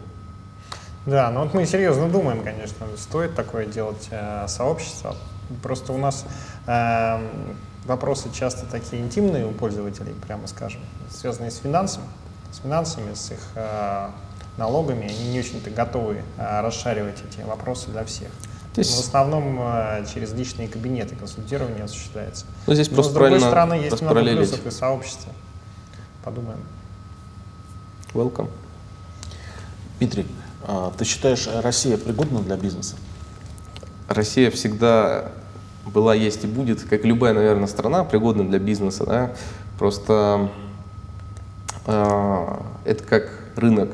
Да, 1.07 1.31
ну 1.31 1.41
вот 1.41 1.55
мы 1.55 1.65
серьезно 1.65 2.09
думаем, 2.09 2.43
конечно, 2.43 2.87
стоит 2.99 3.35
такое 3.35 3.67
делать 3.67 4.09
э, 4.11 4.47
сообщество. 4.49 5.17
Просто 5.63 5.93
у 5.93 5.99
нас 5.99 6.27
э, 6.67 7.19
вопросы 7.87 8.29
часто 8.33 8.67
такие 8.67 9.03
интимные 9.03 9.47
у 9.47 9.53
пользователей, 9.53 10.15
прямо 10.27 10.47
скажем, 10.47 10.81
связанные 11.11 11.51
с 11.51 11.57
финансами, 11.57 12.05
с 12.53 12.59
финансами, 12.59 13.15
с 13.15 13.33
их 13.33 13.41
э, 13.55 14.09
налогами. 14.59 15.09
Они 15.09 15.31
не 15.31 15.39
очень-то 15.41 15.71
готовы 15.71 16.23
э, 16.37 16.61
расшаривать 16.61 17.17
эти 17.29 17.45
вопросы 17.47 17.91
для 17.91 18.05
всех. 18.05 18.29
Здесь... 18.73 18.95
В 18.97 19.01
основном 19.01 19.59
э, 19.61 20.07
через 20.13 20.33
личные 20.33 20.69
кабинеты 20.69 21.17
консультирование 21.17 21.85
осуществляется. 21.85 22.47
Ну, 22.67 22.75
здесь 22.75 22.89
Но 22.91 22.97
просто 22.97 23.13
с 23.13 23.15
другой 23.15 23.41
стороны 23.41 23.75
есть 23.75 24.01
много 24.01 24.23
плюсов 24.23 24.67
и 24.67 24.71
сообщества. 24.71 25.33
Подумаем. 26.25 26.61
Welcome. 28.13 28.49
Дмитрий, 29.99 30.27
а, 30.67 30.93
ты 30.97 31.05
считаешь, 31.05 31.49
Россия 31.63 31.97
пригодна 31.97 32.41
для 32.41 32.57
бизнеса? 32.57 32.97
Россия 34.09 34.51
всегда 34.51 35.33
была, 35.87 36.15
есть 36.15 36.45
и 36.45 36.47
будет, 36.47 36.83
как 36.83 37.05
любая, 37.05 37.35
наверное, 37.35 37.67
страна, 37.67 38.05
пригодна 38.05 38.49
для 38.49 38.59
бизнеса. 38.59 39.05
Да? 39.05 39.33
Просто 39.79 40.51
э, 41.87 42.57
это 42.85 43.05
как 43.05 43.31
рынок. 43.57 43.91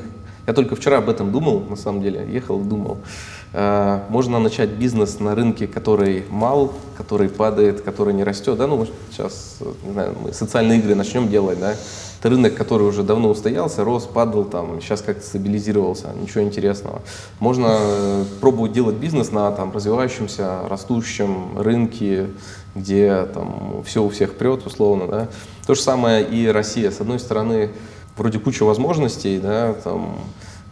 Я 0.46 0.52
только 0.52 0.76
вчера 0.76 0.98
об 0.98 1.08
этом 1.08 1.32
думал, 1.32 1.60
на 1.60 1.76
самом 1.76 2.02
деле, 2.02 2.26
ехал 2.30 2.60
и 2.60 2.64
думал. 2.64 2.98
Э, 2.98 3.35
можно 3.52 4.38
начать 4.38 4.70
бизнес 4.70 5.18
на 5.20 5.34
рынке, 5.34 5.66
который 5.66 6.24
мал, 6.28 6.72
который 6.96 7.28
падает, 7.28 7.80
который 7.80 8.12
не 8.12 8.24
растет. 8.24 8.58
Да? 8.58 8.66
Ну, 8.66 8.86
сейчас, 9.10 9.58
не 9.84 9.92
знаю, 9.92 10.14
мы 10.22 10.32
социальные 10.32 10.78
игры 10.78 10.94
начнем 10.94 11.28
делать, 11.28 11.58
да? 11.58 11.74
Это 12.18 12.30
рынок, 12.30 12.54
который 12.54 12.86
уже 12.86 13.02
давно 13.02 13.28
устоялся, 13.28 13.84
рос, 13.84 14.04
падал, 14.04 14.44
там, 14.44 14.80
сейчас 14.80 15.02
как-то 15.02 15.24
стабилизировался, 15.24 16.08
ничего 16.20 16.42
интересного. 16.42 17.02
Можно 17.40 17.76
э, 17.78 18.24
пробовать 18.40 18.72
делать 18.72 18.96
бизнес 18.96 19.32
на 19.32 19.50
там, 19.52 19.70
развивающемся, 19.72 20.62
растущем 20.68 21.58
рынке, 21.58 22.28
где 22.74 23.24
там, 23.32 23.82
все 23.84 24.02
у 24.02 24.08
всех 24.08 24.34
прет, 24.34 24.66
условно. 24.66 25.06
Да? 25.06 25.28
То 25.66 25.74
же 25.74 25.80
самое 25.80 26.26
и 26.26 26.46
Россия. 26.46 26.90
С 26.90 27.00
одной 27.00 27.20
стороны, 27.20 27.70
вроде 28.16 28.38
куча 28.38 28.64
возможностей, 28.64 29.38
да, 29.38 29.74
там, 29.74 30.16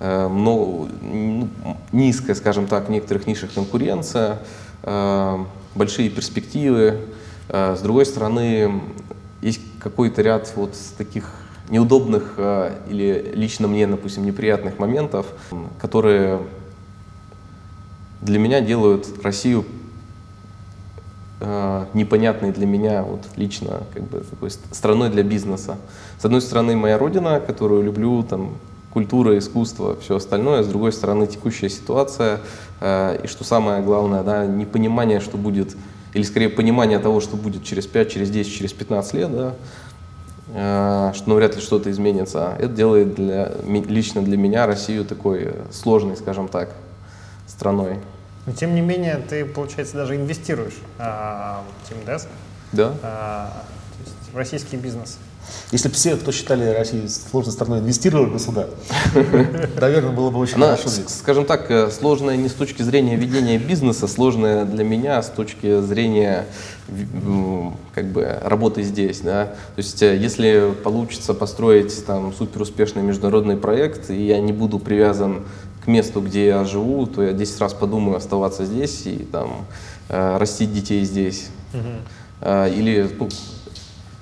э, 0.00 0.28
но, 0.28 0.88
ну, 1.02 1.48
низкая, 1.92 2.34
скажем 2.34 2.66
так, 2.66 2.88
в 2.88 2.90
некоторых 2.90 3.26
нишах 3.26 3.52
конкуренция, 3.54 4.38
э, 4.82 5.44
большие 5.74 6.10
перспективы. 6.10 7.00
Э, 7.48 7.76
с 7.76 7.80
другой 7.80 8.06
стороны, 8.06 8.80
есть 9.40 9.60
какой-то 9.78 10.22
ряд 10.22 10.52
вот 10.56 10.74
таких 10.96 11.32
неудобных 11.68 12.34
э, 12.36 12.78
или 12.88 13.32
лично 13.34 13.68
мне, 13.68 13.86
допустим, 13.86 14.24
неприятных 14.24 14.78
моментов, 14.78 15.26
которые 15.80 16.40
для 18.20 18.38
меня 18.38 18.60
делают 18.60 19.06
Россию 19.22 19.64
э, 21.40 21.86
непонятной 21.94 22.52
для 22.52 22.66
меня 22.66 23.02
вот 23.02 23.22
лично 23.36 23.82
как 23.92 24.04
бы 24.04 24.20
такой 24.20 24.50
страной 24.50 25.10
для 25.10 25.22
бизнеса. 25.22 25.76
С 26.18 26.24
одной 26.24 26.40
стороны, 26.40 26.76
моя 26.76 26.98
родина, 26.98 27.40
которую 27.40 27.82
люблю, 27.82 28.22
там 28.22 28.54
культура, 28.94 29.36
искусство, 29.36 29.96
все 30.00 30.16
остальное. 30.16 30.62
С 30.62 30.68
другой 30.68 30.92
стороны, 30.92 31.26
текущая 31.26 31.68
ситуация. 31.68 32.40
Э, 32.80 33.20
и 33.22 33.26
что 33.26 33.44
самое 33.44 33.82
главное, 33.82 34.22
да, 34.22 34.46
непонимание, 34.46 35.20
что 35.20 35.36
будет, 35.36 35.76
или 36.14 36.22
скорее 36.22 36.48
понимание 36.48 37.00
того, 37.00 37.20
что 37.20 37.36
будет 37.36 37.64
через 37.64 37.86
5, 37.86 38.10
через 38.12 38.30
10, 38.30 38.54
через 38.54 38.72
15 38.72 39.14
лет, 39.14 39.36
да, 39.36 39.54
э, 40.54 41.12
что 41.14 41.28
ну, 41.28 41.34
вряд 41.34 41.56
ли 41.56 41.60
что-то 41.60 41.90
изменится. 41.90 42.54
Это 42.58 42.68
делает 42.68 43.14
для, 43.14 43.52
лично 43.66 44.22
для 44.22 44.36
меня 44.36 44.66
Россию 44.66 45.04
такой 45.04 45.54
сложной, 45.72 46.16
скажем 46.16 46.48
так, 46.48 46.70
страной. 47.48 47.98
Но 48.46 48.52
тем 48.52 48.74
не 48.74 48.80
менее, 48.80 49.16
ты, 49.16 49.44
получается, 49.44 49.96
даже 49.96 50.16
инвестируешь 50.16 50.76
а, 50.98 51.62
в 51.82 51.90
Team 51.90 52.04
Desk. 52.06 52.28
Да. 52.72 52.94
А, 53.02 53.64
то 53.96 54.04
есть 54.04 54.32
в 54.32 54.36
российский 54.36 54.76
бизнес. 54.76 55.18
Если 55.72 55.88
бы 55.88 55.94
все, 55.94 56.16
кто 56.16 56.30
считали 56.32 56.66
Россию 56.72 57.08
сложной 57.08 57.52
страной, 57.52 57.80
инвестировали 57.80 58.30
бы 58.30 58.38
сюда, 58.38 58.66
наверное, 59.80 60.12
было 60.12 60.30
бы 60.30 60.38
очень 60.38 60.56
Она, 60.56 60.76
хорошо. 60.76 60.88
Скажем 61.08 61.46
так, 61.46 61.70
э, 61.70 61.90
сложная 61.90 62.36
не 62.36 62.48
с 62.48 62.52
точки 62.52 62.82
зрения 62.82 63.16
ведения 63.16 63.58
бизнеса, 63.58 64.06
сложная 64.06 64.64
для 64.64 64.84
меня 64.84 65.22
с 65.22 65.28
точки 65.30 65.80
зрения 65.80 66.46
как 67.94 68.06
бы 68.06 68.38
работы 68.42 68.82
здесь, 68.82 69.20
да. 69.20 69.46
То 69.46 69.78
есть, 69.78 70.02
э, 70.02 70.16
если 70.16 70.72
получится 70.84 71.34
построить 71.34 72.04
там 72.06 72.32
супер 72.34 72.62
успешный 72.62 73.02
международный 73.02 73.56
проект, 73.56 74.10
и 74.10 74.26
я 74.26 74.40
не 74.40 74.52
буду 74.52 74.78
привязан 74.78 75.42
к 75.84 75.86
месту, 75.86 76.20
где 76.20 76.46
я 76.46 76.64
живу, 76.64 77.06
то 77.06 77.22
я 77.22 77.32
10 77.32 77.60
раз 77.60 77.74
подумаю 77.74 78.16
оставаться 78.16 78.64
здесь 78.64 79.06
и 79.06 79.16
там 79.16 79.66
э, 80.08 80.36
растить 80.38 80.72
детей 80.72 81.04
здесь. 81.04 81.48
Угу. 81.72 82.48
Или 82.76 83.10
ну, 83.18 83.28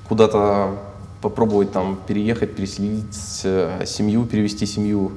куда-то 0.09 0.79
попробовать 1.23 1.73
там 1.73 1.99
переехать, 2.07 2.55
переселить 2.57 3.41
э, 3.45 3.85
семью, 3.87 4.27
перевести 4.27 4.67
семью, 4.67 5.13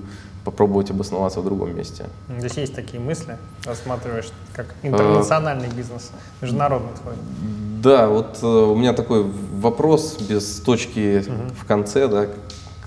попробовать 0.46 0.92
обосноваться 0.92 1.42
в 1.42 1.44
другом 1.44 1.76
месте. 1.76 2.06
Здесь 2.38 2.54
есть 2.54 2.76
такие 2.76 3.02
мысли, 3.02 3.38
рассматриваешь 3.66 4.30
как 4.54 4.68
интернациональный 4.84 5.68
бизнес, 5.68 6.12
международный 6.42 6.92
твой. 7.02 7.16
Да, 7.82 8.08
вот 8.08 8.40
э, 8.42 8.46
у 8.46 8.76
меня 8.76 8.94
такой 8.94 9.26
вопрос 9.54 10.18
без 10.22 10.60
точки 10.60 11.20
угу. 11.28 11.54
в 11.60 11.66
конце, 11.66 12.08
да, 12.08 12.28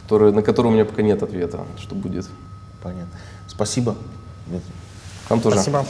который, 0.00 0.32
на 0.32 0.42
который 0.42 0.68
у 0.68 0.70
меня 0.70 0.84
пока 0.84 1.02
нет 1.02 1.22
ответа, 1.22 1.66
что 1.76 1.94
будет. 1.94 2.26
Понятно. 2.82 3.18
Спасибо. 3.48 3.96
Вам 5.28 5.40
тоже. 5.40 5.56
Спасибо. 5.56 5.84